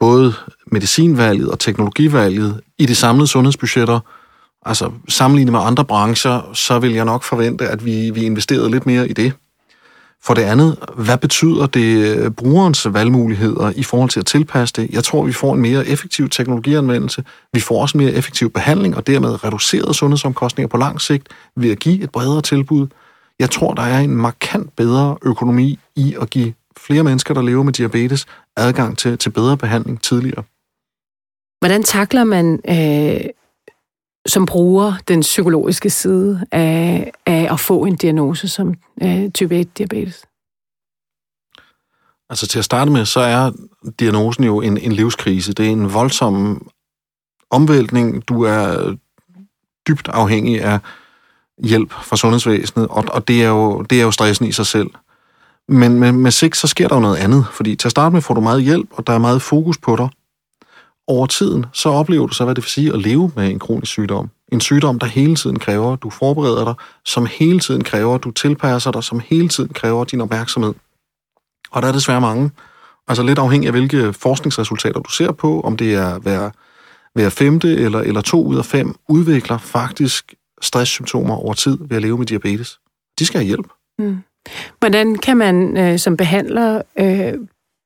både 0.00 0.34
medicinvalget 0.66 1.50
og 1.50 1.58
teknologivalget 1.58 2.60
i 2.78 2.86
de 2.86 2.94
samlede 2.94 3.26
sundhedsbudgetter. 3.26 4.00
Altså 4.66 4.92
sammenlignet 5.08 5.52
med 5.52 5.60
andre 5.60 5.84
brancher, 5.84 6.52
så 6.54 6.78
vil 6.78 6.92
jeg 6.92 7.04
nok 7.04 7.22
forvente, 7.22 7.68
at 7.68 7.84
vi, 7.84 8.10
vi 8.10 8.24
investerede 8.24 8.70
lidt 8.70 8.86
mere 8.86 9.08
i 9.08 9.12
det. 9.12 9.32
For 10.24 10.34
det 10.34 10.42
andet, 10.42 10.76
hvad 10.96 11.18
betyder 11.18 11.66
det 11.66 12.16
øh, 12.16 12.30
brugerens 12.30 12.86
valgmuligheder 12.92 13.72
i 13.76 13.82
forhold 13.82 14.10
til 14.10 14.20
at 14.20 14.26
tilpasse 14.26 14.74
det? 14.76 14.90
Jeg 14.90 15.04
tror, 15.04 15.22
vi 15.22 15.32
får 15.32 15.54
en 15.54 15.60
mere 15.60 15.86
effektiv 15.86 16.28
teknologianvendelse. 16.28 17.24
Vi 17.52 17.60
får 17.60 17.82
også 17.82 17.98
mere 17.98 18.12
effektiv 18.12 18.50
behandling, 18.50 18.96
og 18.96 19.06
dermed 19.06 19.44
reduceret 19.44 19.96
sundhedsomkostninger 19.96 20.68
på 20.68 20.76
lang 20.76 21.00
sigt 21.00 21.28
ved 21.56 21.70
at 21.70 21.78
give 21.78 22.02
et 22.02 22.10
bredere 22.10 22.42
tilbud. 22.42 22.86
Jeg 23.38 23.50
tror, 23.50 23.74
der 23.74 23.82
er 23.82 23.98
en 23.98 24.16
markant 24.16 24.76
bedre 24.76 25.16
økonomi 25.22 25.78
i 25.96 26.16
at 26.20 26.30
give 26.30 26.54
flere 26.76 27.02
mennesker, 27.02 27.34
der 27.34 27.42
lever 27.42 27.62
med 27.62 27.72
diabetes, 27.72 28.26
adgang 28.56 28.98
til, 28.98 29.18
til 29.18 29.30
bedre 29.30 29.56
behandling 29.56 30.02
tidligere. 30.02 30.42
Hvordan 31.60 31.82
takler 31.82 32.24
man 32.24 32.60
øh, 32.68 33.20
som 34.26 34.46
bruger 34.46 34.92
den 35.08 35.20
psykologiske 35.20 35.90
side 35.90 36.46
af, 36.52 37.12
af 37.26 37.52
at 37.52 37.60
få 37.60 37.84
en 37.84 37.96
diagnose 37.96 38.48
som 38.48 38.74
øh, 39.02 39.30
type 39.30 39.60
1-diabetes? 39.60 40.22
Altså 42.30 42.46
til 42.46 42.58
at 42.58 42.64
starte 42.64 42.90
med, 42.90 43.04
så 43.04 43.20
er 43.20 43.52
diagnosen 44.00 44.44
jo 44.44 44.60
en, 44.60 44.78
en 44.78 44.92
livskrise. 44.92 45.52
Det 45.52 45.66
er 45.66 45.70
en 45.70 45.94
voldsom 45.94 46.66
omvæltning. 47.50 48.28
Du 48.28 48.42
er 48.42 48.94
dybt 49.88 50.08
afhængig 50.08 50.62
af 50.62 50.78
hjælp 51.64 51.92
fra 51.92 52.16
sundhedsvæsenet, 52.16 52.88
og, 52.88 53.04
og 53.08 53.28
det, 53.28 53.44
er 53.44 53.48
jo, 53.48 53.82
det 53.82 53.98
er 53.98 54.02
jo 54.02 54.10
stressen 54.10 54.46
i 54.46 54.52
sig 54.52 54.66
selv. 54.66 54.90
Men 55.68 55.98
med, 55.98 56.12
med 56.12 56.30
SIG, 56.30 56.56
så 56.56 56.66
sker 56.66 56.88
der 56.88 56.94
jo 56.94 57.00
noget 57.00 57.16
andet, 57.16 57.46
fordi 57.52 57.76
til 57.76 57.88
at 57.88 57.90
starte 57.90 58.12
med 58.12 58.22
får 58.22 58.34
du 58.34 58.40
meget 58.40 58.62
hjælp, 58.62 58.88
og 58.92 59.06
der 59.06 59.12
er 59.12 59.18
meget 59.18 59.42
fokus 59.42 59.78
på 59.78 59.96
dig. 59.96 60.08
Over 61.10 61.26
tiden, 61.26 61.66
så 61.72 61.88
oplever 61.88 62.26
du 62.26 62.34
så, 62.34 62.44
hvad 62.44 62.54
det 62.54 62.64
vil 62.64 62.70
sige 62.70 62.92
at 62.92 62.98
leve 62.98 63.32
med 63.36 63.50
en 63.50 63.58
kronisk 63.58 63.92
sygdom. 63.92 64.30
En 64.52 64.60
sygdom, 64.60 64.98
der 64.98 65.06
hele 65.06 65.36
tiden 65.36 65.58
kræver, 65.58 65.92
at 65.92 66.02
du 66.02 66.10
forbereder 66.10 66.64
dig, 66.64 66.74
som 67.04 67.26
hele 67.26 67.60
tiden 67.60 67.84
kræver, 67.84 68.14
at 68.14 68.24
du 68.24 68.30
tilpasser 68.30 68.90
dig, 68.90 69.04
som 69.04 69.20
hele 69.26 69.48
tiden 69.48 69.72
kræver 69.72 70.04
din 70.04 70.20
opmærksomhed. 70.20 70.74
Og 71.70 71.82
der 71.82 71.88
er 71.88 71.92
desværre 71.92 72.20
mange. 72.20 72.50
Altså 73.08 73.22
lidt 73.22 73.38
afhængig 73.38 73.66
af, 73.66 73.72
hvilke 73.72 74.12
forskningsresultater 74.12 75.00
du 75.00 75.10
ser 75.10 75.32
på, 75.32 75.60
om 75.60 75.76
det 75.76 75.94
er 75.94 76.18
hver, 76.18 76.50
hver 77.14 77.28
femte 77.28 77.76
eller, 77.76 78.00
eller 78.00 78.20
to 78.20 78.44
ud 78.44 78.56
af 78.56 78.64
fem, 78.64 78.94
udvikler 79.08 79.58
faktisk 79.58 80.34
stresssymptomer 80.60 81.34
over 81.34 81.54
tid 81.54 81.78
ved 81.80 81.96
at 81.96 82.02
leve 82.02 82.18
med 82.18 82.26
diabetes. 82.26 82.78
De 83.18 83.26
skal 83.26 83.40
have 83.40 83.46
hjælp. 83.46 83.66
Mm. 83.98 84.18
Hvordan 84.78 85.18
kan 85.18 85.36
man 85.36 85.76
øh, 85.76 85.98
som 85.98 86.16
behandler 86.16 86.82
øh, 86.98 87.34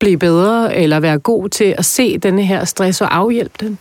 blive 0.02 0.18
bedre 0.18 0.76
eller 0.76 1.00
være 1.00 1.18
god 1.18 1.49
til 1.49 1.75
at 1.78 1.85
se 1.85 2.18
denne 2.18 2.44
her 2.44 2.64
stress 2.64 3.00
og 3.00 3.16
afhjælpe 3.16 3.54
den? 3.61 3.78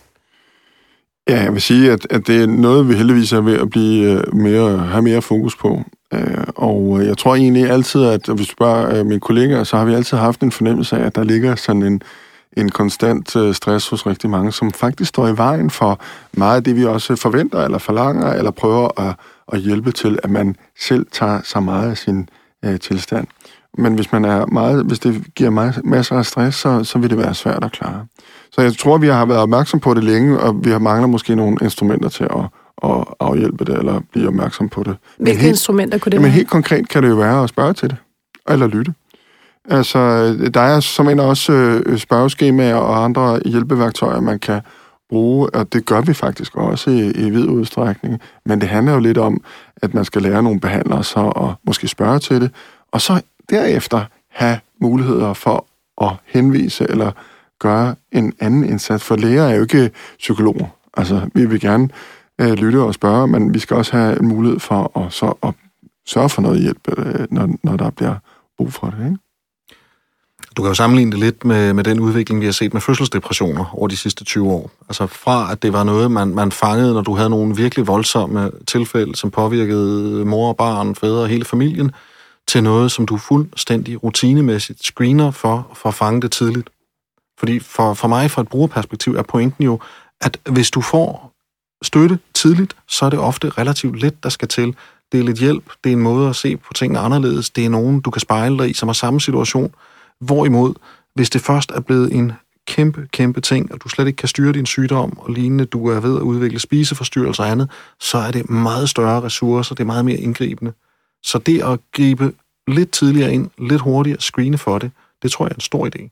Ja, 1.28 1.42
jeg 1.42 1.52
vil 1.52 1.62
sige, 1.62 1.92
at, 1.92 2.06
at 2.10 2.26
det 2.26 2.42
er 2.42 2.46
noget, 2.46 2.88
vi 2.88 2.94
heldigvis 2.94 3.32
er 3.32 3.40
ved 3.40 3.58
at 3.58 3.70
blive 3.70 4.12
øh, 4.12 4.34
mere, 4.34 4.78
have 4.78 5.02
mere 5.02 5.22
fokus 5.22 5.56
på. 5.56 5.82
Øh, 6.14 6.44
og 6.56 7.06
jeg 7.06 7.18
tror 7.18 7.34
egentlig 7.34 7.70
altid, 7.70 8.04
at 8.04 8.28
hvis 8.34 8.46
du 8.46 8.52
spørger 8.52 8.98
øh, 8.98 9.06
mine 9.06 9.20
kollegaer, 9.20 9.64
så 9.64 9.76
har 9.76 9.84
vi 9.84 9.94
altid 9.94 10.18
haft 10.18 10.40
en 10.40 10.52
fornemmelse 10.52 10.96
af, 10.96 11.06
at 11.06 11.14
der 11.14 11.24
ligger 11.24 11.54
sådan 11.54 11.82
en, 11.82 12.02
en 12.56 12.68
konstant 12.68 13.28
stress 13.56 13.88
hos 13.88 14.06
rigtig 14.06 14.30
mange, 14.30 14.52
som 14.52 14.70
faktisk 14.70 15.08
står 15.08 15.28
i 15.28 15.36
vejen 15.36 15.70
for 15.70 16.00
meget 16.32 16.56
af 16.56 16.64
det, 16.64 16.76
vi 16.76 16.84
også 16.84 17.16
forventer 17.16 17.64
eller 17.64 17.78
forlanger, 17.78 18.32
eller 18.32 18.50
prøver 18.50 19.00
at, 19.00 19.14
at 19.52 19.60
hjælpe 19.60 19.92
til, 19.92 20.18
at 20.22 20.30
man 20.30 20.56
selv 20.80 21.06
tager 21.12 21.40
så 21.44 21.60
meget 21.60 21.90
af 21.90 21.98
sin 21.98 22.28
øh, 22.64 22.80
tilstand. 22.80 23.26
Men 23.78 23.94
hvis 23.94 24.12
man 24.12 24.24
er 24.24 24.46
meget, 24.46 24.84
hvis 24.84 24.98
det 24.98 25.34
giver 25.34 25.50
meget, 25.50 25.80
masser 25.84 26.16
af 26.16 26.26
stress, 26.26 26.58
så, 26.58 26.84
så 26.84 26.98
vil 26.98 27.10
det 27.10 27.18
være 27.18 27.34
svært 27.34 27.64
at 27.64 27.72
klare. 27.72 28.06
Så 28.52 28.60
jeg 28.60 28.76
tror, 28.78 28.98
vi 28.98 29.06
har 29.06 29.26
været 29.26 29.40
opmærksom 29.40 29.80
på 29.80 29.94
det 29.94 30.04
længe, 30.04 30.40
og 30.40 30.64
vi 30.64 30.70
har 30.70 30.78
mangler 30.78 31.06
måske 31.06 31.36
nogle 31.36 31.56
instrumenter 31.62 32.08
til 32.08 32.24
at, 32.24 32.44
at 32.84 33.04
afhjælpe 33.20 33.64
det, 33.64 33.78
eller 33.78 34.00
blive 34.12 34.28
opmærksom 34.28 34.68
på 34.68 34.82
det. 34.82 34.96
Hvilke 35.16 35.40
helt, 35.40 35.50
instrumenter 35.50 35.98
kunne 35.98 36.10
det 36.10 36.16
jamen, 36.16 36.24
være? 36.24 36.32
helt 36.32 36.50
konkret 36.50 36.88
kan 36.88 37.02
det 37.02 37.08
jo 37.08 37.14
være 37.14 37.42
at 37.42 37.48
spørge 37.48 37.72
til 37.72 37.90
det, 37.90 37.96
eller 38.48 38.66
lytte. 38.66 38.94
Altså, 39.68 39.98
der 40.54 40.60
er 40.60 40.80
som 40.80 41.08
en 41.08 41.20
også 41.20 41.52
øh, 41.52 41.98
spørgeskemaer 41.98 42.74
og 42.74 43.04
andre 43.04 43.40
hjælpeværktøjer, 43.44 44.20
man 44.20 44.38
kan 44.38 44.60
bruge, 45.08 45.50
og 45.50 45.72
det 45.72 45.86
gør 45.86 46.00
vi 46.00 46.14
faktisk 46.14 46.56
også 46.56 46.90
i, 46.90 47.10
i 47.10 47.30
vid 47.30 47.48
udstrækning. 47.48 48.20
Men 48.46 48.60
det 48.60 48.68
handler 48.68 48.92
jo 48.92 48.98
lidt 48.98 49.18
om, 49.18 49.44
at 49.76 49.94
man 49.94 50.04
skal 50.04 50.22
lære 50.22 50.42
nogle 50.42 50.60
behandlere 50.60 51.04
så 51.04 51.28
at 51.28 51.66
måske 51.66 51.88
spørge 51.88 52.18
til 52.18 52.40
det, 52.40 52.50
og 52.92 53.00
så 53.00 53.20
derefter 53.52 54.04
have 54.28 54.58
muligheder 54.80 55.32
for 55.32 55.66
at 56.02 56.12
henvise 56.26 56.86
eller 56.90 57.12
gøre 57.60 57.94
en 58.12 58.32
anden 58.40 58.64
indsats. 58.64 59.04
For 59.04 59.16
læger 59.16 59.42
er 59.42 59.54
jo 59.54 59.62
ikke 59.62 59.90
psykologer. 60.18 60.66
Altså, 60.96 61.20
vi 61.34 61.46
vil 61.46 61.60
gerne 61.60 61.88
øh, 62.40 62.52
lytte 62.52 62.76
og 62.76 62.94
spørge, 62.94 63.26
men 63.28 63.54
vi 63.54 63.58
skal 63.58 63.76
også 63.76 63.92
have 63.96 64.20
en 64.20 64.28
mulighed 64.28 64.60
for 64.60 64.98
at, 64.98 65.12
så, 65.12 65.34
at 65.42 65.54
sørge 66.06 66.28
for 66.28 66.42
noget 66.42 66.60
hjælp, 66.60 66.88
øh, 66.98 67.26
når, 67.30 67.48
når 67.62 67.76
der 67.76 67.90
bliver 67.90 68.14
brug 68.58 68.72
for 68.72 68.86
det. 68.86 69.04
Ikke? 69.04 69.18
Du 70.56 70.62
kan 70.62 70.68
jo 70.68 70.74
sammenligne 70.74 71.12
det 71.12 71.20
lidt 71.20 71.44
med, 71.44 71.72
med 71.72 71.84
den 71.84 72.00
udvikling, 72.00 72.40
vi 72.40 72.44
har 72.44 72.52
set 72.52 72.72
med 72.72 72.80
fødselsdepressioner 72.80 73.74
over 73.78 73.88
de 73.88 73.96
sidste 73.96 74.24
20 74.24 74.50
år. 74.50 74.70
Altså 74.88 75.06
fra, 75.06 75.52
at 75.52 75.62
det 75.62 75.72
var 75.72 75.84
noget, 75.84 76.10
man, 76.10 76.28
man 76.28 76.52
fangede, 76.52 76.94
når 76.94 77.00
du 77.00 77.14
havde 77.14 77.30
nogle 77.30 77.56
virkelig 77.56 77.86
voldsomme 77.86 78.50
tilfælde, 78.66 79.16
som 79.16 79.30
påvirkede 79.30 80.24
mor 80.24 80.48
og 80.48 80.56
barn, 80.56 80.94
fædre 80.94 81.22
og 81.22 81.28
hele 81.28 81.44
familien, 81.44 81.92
til 82.48 82.62
noget, 82.62 82.92
som 82.92 83.06
du 83.06 83.16
fuldstændig 83.16 84.02
rutinemæssigt 84.02 84.84
screener 84.84 85.30
for, 85.30 85.70
for 85.74 85.88
at 85.88 85.94
fange 85.94 86.20
det 86.22 86.32
tidligt. 86.32 86.70
Fordi 87.38 87.58
for, 87.58 87.94
for 87.94 88.08
mig, 88.08 88.30
fra 88.30 88.42
et 88.42 88.48
brugerperspektiv, 88.48 89.14
er 89.14 89.22
pointen 89.22 89.64
jo, 89.64 89.80
at 90.20 90.38
hvis 90.50 90.70
du 90.70 90.80
får 90.80 91.32
støtte 91.82 92.18
tidligt, 92.34 92.76
så 92.88 93.04
er 93.04 93.10
det 93.10 93.18
ofte 93.18 93.48
relativt 93.48 94.00
let, 94.00 94.22
der 94.22 94.28
skal 94.28 94.48
til. 94.48 94.76
Det 95.12 95.20
er 95.20 95.24
lidt 95.24 95.38
hjælp, 95.38 95.64
det 95.84 95.90
er 95.90 95.96
en 95.96 96.02
måde 96.02 96.28
at 96.28 96.36
se 96.36 96.56
på 96.56 96.72
tingene 96.72 96.98
anderledes, 96.98 97.50
det 97.50 97.64
er 97.64 97.68
nogen, 97.68 98.00
du 98.00 98.10
kan 98.10 98.20
spejle 98.20 98.58
dig 98.58 98.70
i, 98.70 98.72
som 98.72 98.88
har 98.88 98.92
samme 98.92 99.20
situation. 99.20 99.74
Hvorimod, 100.20 100.74
hvis 101.14 101.30
det 101.30 101.40
først 101.40 101.70
er 101.70 101.80
blevet 101.80 102.12
en 102.12 102.32
kæmpe, 102.66 103.08
kæmpe 103.12 103.40
ting, 103.40 103.72
og 103.72 103.78
du 103.84 103.88
slet 103.88 104.06
ikke 104.06 104.16
kan 104.16 104.28
styre 104.28 104.52
din 104.52 104.66
sygdom 104.66 105.18
og 105.18 105.30
lignende, 105.30 105.64
du 105.64 105.88
er 105.88 106.00
ved 106.00 106.16
at 106.16 106.22
udvikle 106.22 106.58
spiseforstyrrelser 106.58 107.44
og 107.44 107.50
andet, 107.50 107.70
så 108.00 108.18
er 108.18 108.30
det 108.30 108.50
meget 108.50 108.88
større 108.88 109.22
ressourcer, 109.22 109.74
det 109.74 109.82
er 109.82 109.86
meget 109.86 110.04
mere 110.04 110.16
indgribende. 110.16 110.72
Så 111.24 111.38
det 111.38 111.62
at 111.62 111.78
gribe 111.92 112.32
lidt 112.68 112.90
tidligere 112.90 113.32
ind, 113.32 113.50
lidt 113.58 113.80
hurtigere, 113.80 114.20
screene 114.20 114.58
for 114.58 114.78
det, 114.78 114.90
det 115.22 115.32
tror 115.32 115.44
jeg 115.44 115.50
er 115.50 115.54
en 115.54 115.60
stor 115.60 115.86
idé. 115.86 116.08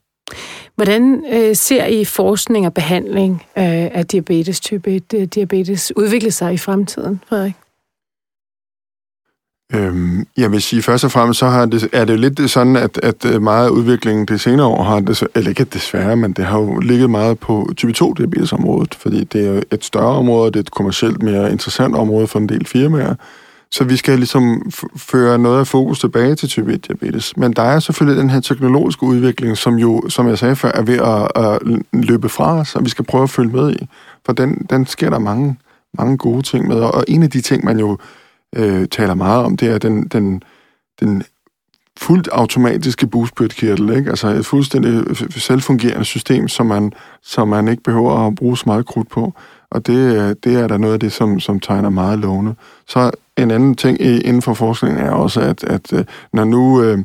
Hvordan 0.77 1.25
øh, 1.33 1.57
ser 1.57 1.87
I 1.87 2.05
forskning 2.05 2.67
og 2.67 2.75
behandling 2.75 3.35
øh, 3.35 3.65
af 3.65 4.07
diabetes 4.07 4.61
type 4.61 4.91
1 4.91 5.03
øh, 5.15 5.23
diabetes 5.23 5.93
udvikle 5.97 6.31
sig 6.31 6.55
i 6.55 6.59
fremtiden, 6.59 7.21
Frederik? 7.29 7.55
Øhm, 9.75 10.27
jeg 10.37 10.53
vil 10.53 10.63
sige, 10.63 10.83
først 10.83 11.05
og 11.05 11.13
fremmest 11.13 11.39
så 11.39 11.47
har 11.47 11.67
det, 11.67 11.89
er 11.93 12.05
det 12.05 12.21
lidt 12.21 12.51
sådan, 12.51 12.77
at, 12.77 13.01
at 13.03 13.25
øh, 13.25 13.43
meget 13.43 13.67
af 13.67 13.71
udviklingen 13.71 14.27
det 14.27 14.41
senere 14.41 14.67
år 14.67 14.83
har, 14.83 15.01
det, 15.01 15.23
eller 15.35 15.49
ikke 15.49 15.65
desværre, 15.65 16.17
men 16.17 16.33
det 16.33 16.45
har 16.45 16.59
jo 16.59 16.79
ligget 16.79 17.11
meget 17.11 17.39
på 17.39 17.71
type 17.77 17.93
2 17.93 18.13
diabetesområdet, 18.13 18.95
fordi 18.95 19.25
det 19.25 19.47
er 19.47 19.63
et 19.73 19.85
større 19.85 20.17
område, 20.17 20.51
det 20.51 20.57
er 20.57 20.61
et 20.61 20.71
kommercielt 20.71 21.23
mere 21.23 21.53
interessant 21.53 21.97
område 21.97 22.27
for 22.27 22.39
en 22.39 22.49
del 22.49 22.67
firmaer, 22.67 23.15
så 23.73 23.85
vi 23.85 23.97
skal 23.97 24.17
ligesom 24.17 24.71
føre 24.97 25.39
noget 25.39 25.61
af 25.61 25.67
fokus 25.67 26.01
tilbage 26.01 26.35
til 26.35 26.49
type 26.49 26.73
1 26.73 26.87
diabetes. 26.87 27.37
Men 27.37 27.53
der 27.53 27.63
er 27.63 27.79
selvfølgelig 27.79 28.23
den 28.23 28.31
her 28.31 28.41
teknologiske 28.41 29.03
udvikling, 29.03 29.57
som 29.57 29.75
jo, 29.75 30.09
som 30.09 30.29
jeg 30.29 30.39
sagde 30.39 30.57
før, 30.57 30.71
er 30.75 30.83
ved 30.83 30.99
at, 30.99 31.45
at 31.45 31.83
løbe 31.93 32.29
fra 32.29 32.59
os, 32.59 32.77
og 32.77 32.85
vi 32.85 32.91
skal 32.91 33.05
prøve 33.05 33.23
at 33.23 33.31
følge 33.31 33.51
med 33.51 33.73
i. 33.73 33.89
For 34.27 34.33
den, 34.33 34.67
den 34.71 34.87
sker 34.87 35.11
der 35.11 35.19
mange, 35.19 35.59
mange 35.99 36.19
gode 36.19 36.43
ting 36.43 36.69
med. 36.69 36.77
Og 36.77 37.05
en 37.09 37.23
af 37.23 37.31
de 37.31 37.41
ting, 37.41 37.65
man 37.65 37.79
jo 37.79 37.99
øh, 38.57 38.89
taler 38.89 39.15
meget 39.15 39.45
om, 39.45 39.57
det 39.57 39.69
er 39.69 39.79
den, 39.79 40.09
den, 40.09 40.43
den 41.01 41.23
fuldt 41.99 42.29
automatiske 42.33 43.07
boostbødkirtel, 43.07 43.97
ikke? 43.97 44.11
Altså 44.11 44.29
et 44.29 44.47
fuldstændig 44.47 44.93
øh, 44.93 45.17
selvfungerende 45.31 46.05
system, 46.05 46.49
som 46.49 46.67
man, 46.67 46.93
som 47.23 47.49
man 47.49 47.69
ikke 47.69 47.83
behøver 47.83 48.27
at 48.27 48.35
bruge 48.35 48.59
så 48.59 48.65
meget 48.67 48.87
krudt 48.87 49.09
på. 49.11 49.35
Og 49.71 49.87
det, 49.87 50.17
øh, 50.17 50.37
det 50.45 50.55
er 50.55 50.67
der 50.67 50.79
noget 50.79 50.95
af 50.95 51.01
det, 51.01 51.13
som, 51.13 51.41
som 51.41 51.61
tegner 51.61 51.91
meget 51.91 52.19
lovende. 52.19 52.55
Så 52.89 53.11
en 53.43 53.51
anden 53.51 53.75
ting 53.75 54.01
inden 54.01 54.43
for 54.43 54.55
forskningen 54.55 55.05
er 55.05 55.11
også, 55.11 55.41
at, 55.41 55.65
at 55.65 55.93
øh, 55.93 56.05
når 56.33 56.45
nu... 56.45 56.83
Øh, 56.83 56.99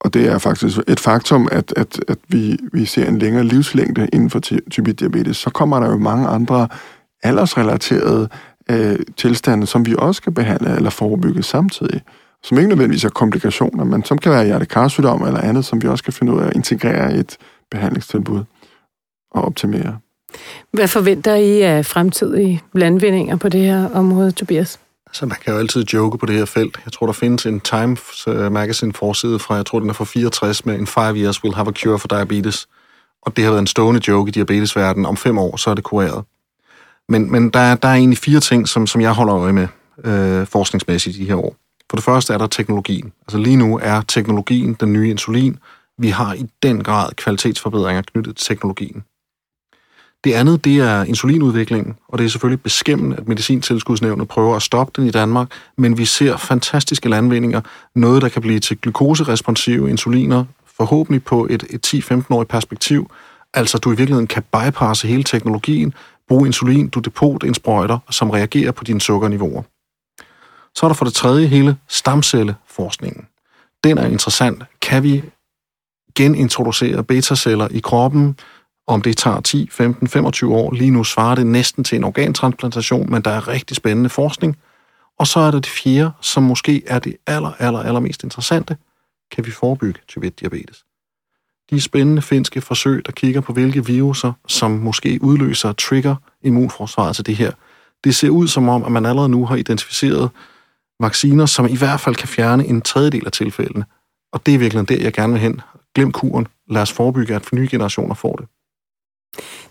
og 0.00 0.14
det 0.14 0.28
er 0.28 0.38
faktisk 0.38 0.78
et 0.88 1.00
faktum, 1.00 1.48
at, 1.52 1.72
at, 1.76 2.00
at 2.08 2.18
vi, 2.28 2.58
vi 2.72 2.84
ser 2.84 3.08
en 3.08 3.18
længere 3.18 3.44
livslængde 3.44 4.08
inden 4.12 4.30
for 4.30 4.40
type 4.70 4.92
diabetes, 4.92 5.36
så 5.36 5.50
kommer 5.50 5.80
der 5.80 5.90
jo 5.90 5.98
mange 5.98 6.28
andre 6.28 6.68
aldersrelaterede 7.22 8.28
øh, 8.70 8.98
tilstande, 9.16 9.66
som 9.66 9.86
vi 9.86 9.94
også 9.98 10.18
skal 10.18 10.32
behandle 10.32 10.76
eller 10.76 10.90
forebygge 10.90 11.42
samtidig. 11.42 12.00
Som 12.42 12.58
ikke 12.58 12.68
nødvendigvis 12.68 13.04
er 13.04 13.08
komplikationer, 13.08 13.84
men 13.84 14.04
som 14.04 14.18
kan 14.18 14.32
være 14.32 14.44
hjertekarsygdom 14.44 15.22
eller 15.22 15.40
andet, 15.40 15.64
som 15.64 15.82
vi 15.82 15.88
også 15.88 16.04
kan 16.04 16.12
finde 16.12 16.32
ud 16.32 16.40
af 16.40 16.46
at 16.46 16.56
integrere 16.56 17.16
i 17.16 17.18
et 17.18 17.36
behandlingstilbud 17.70 18.44
og 19.30 19.44
optimere. 19.44 19.98
Hvad 20.72 20.88
forventer 20.88 21.34
I 21.34 21.60
af 21.60 21.86
fremtidige 21.86 22.62
landvindinger 22.74 23.36
på 23.36 23.48
det 23.48 23.60
her 23.60 23.88
område, 23.94 24.32
Tobias? 24.32 24.80
Så 25.12 25.26
man 25.26 25.38
kan 25.44 25.52
jo 25.52 25.58
altid 25.58 25.84
joke 25.84 26.18
på 26.18 26.26
det 26.26 26.34
her 26.34 26.44
felt. 26.44 26.80
Jeg 26.84 26.92
tror, 26.92 27.06
der 27.06 27.12
findes 27.12 27.46
en 27.46 27.60
Time 27.60 27.96
øh, 28.28 28.52
Magazine 28.52 28.92
forside 28.92 29.38
fra, 29.38 29.54
jeg 29.54 29.66
tror, 29.66 29.80
den 29.80 29.88
er 29.88 29.94
fra 29.94 30.04
64 30.04 30.66
med 30.66 30.78
en 30.78 30.86
5 30.86 31.16
years 31.16 31.44
will 31.44 31.54
have 31.54 31.68
a 31.68 31.72
cure 31.72 31.98
for 31.98 32.08
diabetes. 32.08 32.68
Og 33.22 33.36
det 33.36 33.44
har 33.44 33.50
været 33.50 33.60
en 33.60 33.66
stående 33.66 34.00
joke 34.08 34.28
i 34.28 34.32
diabetesverdenen. 34.32 35.06
Om 35.06 35.16
fem 35.16 35.38
år, 35.38 35.56
så 35.56 35.70
er 35.70 35.74
det 35.74 35.84
kureret. 35.84 36.24
Men, 37.08 37.32
men 37.32 37.50
der, 37.50 37.74
der 37.74 37.88
er 37.88 37.94
egentlig 37.94 38.18
fire 38.18 38.40
ting, 38.40 38.68
som, 38.68 38.86
som 38.86 39.00
jeg 39.00 39.12
holder 39.12 39.36
øje 39.36 39.52
med 39.52 39.68
øh, 40.04 40.46
forskningsmæssigt 40.46 41.16
i 41.16 41.20
de 41.20 41.24
her 41.24 41.34
år. 41.34 41.56
For 41.90 41.96
det 41.96 42.04
første 42.04 42.32
er 42.32 42.38
der 42.38 42.46
teknologien. 42.46 43.12
Altså 43.28 43.38
lige 43.38 43.56
nu 43.56 43.78
er 43.82 44.00
teknologien 44.00 44.74
den 44.74 44.92
nye 44.92 45.10
insulin. 45.10 45.58
Vi 45.98 46.08
har 46.08 46.34
i 46.34 46.46
den 46.62 46.82
grad 46.82 47.12
kvalitetsforbedringer 47.16 48.02
knyttet 48.02 48.36
til 48.36 48.46
teknologien. 48.46 49.04
Det 50.24 50.32
andet, 50.32 50.64
det 50.64 50.76
er 50.76 51.04
insulinudviklingen, 51.04 51.96
og 52.08 52.18
det 52.18 52.24
er 52.24 52.28
selvfølgelig 52.28 52.62
beskæmmende, 52.62 53.16
at 53.16 53.28
Medicintilskudsnævnet 53.28 54.28
prøver 54.28 54.56
at 54.56 54.62
stoppe 54.62 54.92
den 54.96 55.08
i 55.08 55.10
Danmark, 55.10 55.48
men 55.78 55.98
vi 55.98 56.04
ser 56.04 56.36
fantastiske 56.36 57.08
landvindinger, 57.08 57.60
noget, 57.94 58.22
der 58.22 58.28
kan 58.28 58.42
blive 58.42 58.60
til 58.60 58.80
glukoseresponsive 58.80 59.90
insuliner, 59.90 60.44
forhåbentlig 60.76 61.24
på 61.24 61.46
et, 61.50 61.64
et 61.70 61.94
10-15-årigt 61.94 62.44
perspektiv, 62.44 63.10
altså 63.54 63.78
du 63.78 63.92
i 63.92 63.96
virkeligheden 63.96 64.26
kan 64.26 64.42
bypasse 64.42 65.08
hele 65.08 65.22
teknologien, 65.22 65.94
bruge 66.28 66.46
insulin, 66.46 66.88
du 66.88 67.00
depotindsprøjter, 67.00 67.98
som 68.10 68.30
reagerer 68.30 68.72
på 68.72 68.84
dine 68.84 69.00
sukkerniveauer. 69.00 69.62
Så 70.74 70.86
er 70.86 70.88
der 70.88 70.94
for 70.94 71.04
det 71.04 71.14
tredje 71.14 71.46
hele 71.46 71.76
stamcelleforskningen. 71.88 73.26
Den 73.84 73.98
er 73.98 74.06
interessant. 74.06 74.62
Kan 74.82 75.02
vi 75.02 75.22
genintroducere 76.16 77.04
betaceller 77.04 77.68
i 77.70 77.78
kroppen, 77.78 78.36
om 78.94 79.02
det 79.02 79.16
tager 79.16 79.40
10, 79.40 79.68
15, 79.72 80.08
25 80.08 80.54
år. 80.54 80.72
Lige 80.72 80.90
nu 80.90 81.04
svarer 81.04 81.34
det 81.34 81.46
næsten 81.46 81.84
til 81.84 81.96
en 81.96 82.04
organtransplantation, 82.04 83.10
men 83.10 83.22
der 83.22 83.30
er 83.30 83.48
rigtig 83.48 83.76
spændende 83.76 84.10
forskning. 84.10 84.56
Og 85.18 85.26
så 85.26 85.40
er 85.40 85.50
der 85.50 85.60
det 85.60 85.70
fjerde, 85.70 86.10
som 86.20 86.42
måske 86.42 86.82
er 86.86 86.98
det 86.98 87.16
aller, 87.26 87.52
aller, 87.58 87.78
aller 87.78 88.00
mest 88.00 88.24
interessante. 88.24 88.76
Kan 89.30 89.46
vi 89.46 89.50
forebygge 89.50 90.00
type 90.08 90.26
1-diabetes? 90.26 90.84
De 91.70 91.80
spændende 91.80 92.22
finske 92.22 92.60
forsøg, 92.60 93.06
der 93.06 93.12
kigger 93.12 93.40
på, 93.40 93.52
hvilke 93.52 93.86
viruser, 93.86 94.32
som 94.46 94.70
måske 94.70 95.18
udløser 95.22 95.72
trigger 95.72 96.16
immunforsvaret 96.42 97.16
til 97.16 97.26
det 97.26 97.36
her. 97.36 97.52
Det 98.04 98.14
ser 98.14 98.30
ud 98.30 98.48
som 98.48 98.68
om, 98.68 98.84
at 98.84 98.92
man 98.92 99.06
allerede 99.06 99.28
nu 99.28 99.46
har 99.46 99.56
identificeret 99.56 100.30
vacciner, 101.00 101.46
som 101.46 101.66
i 101.66 101.76
hvert 101.76 102.00
fald 102.00 102.14
kan 102.14 102.28
fjerne 102.28 102.66
en 102.66 102.80
tredjedel 102.80 103.26
af 103.26 103.32
tilfældene. 103.32 103.84
Og 104.32 104.46
det 104.46 104.54
er 104.54 104.58
virkelig 104.58 104.88
der, 104.88 105.02
jeg 105.02 105.12
gerne 105.12 105.32
vil 105.32 105.42
hen. 105.42 105.60
Glem 105.94 106.12
kuren. 106.12 106.46
Lad 106.70 106.82
os 106.82 106.92
forebygge, 106.92 107.34
at 107.34 107.52
nye 107.52 107.68
generationer 107.70 108.14
får 108.14 108.36
det. 108.36 108.46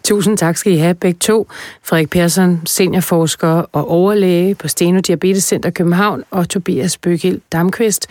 Tusind 0.04 0.38
tak 0.38 0.58
skal 0.58 0.74
I 0.74 0.78
have 0.78 0.96
begge 0.96 1.18
to. 1.20 1.48
Frederik 1.84 2.10
Persson, 2.10 2.62
seniorforsker 2.66 3.66
og 3.72 3.88
overlæge 3.88 4.56
på 4.56 4.68
Steno 4.68 5.00
Diabetes 5.00 5.44
Center 5.44 5.70
København, 5.70 6.24
og 6.32 6.50
Tobias 6.50 6.98
Bøghild 6.98 7.42
Damqvist, 7.52 8.08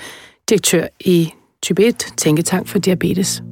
direktør 0.48 0.86
i 1.00 1.32
Type 1.62 1.84
1 1.86 1.96
Tænketank 2.16 2.68
for 2.68 2.78
Diabetes. 2.78 3.42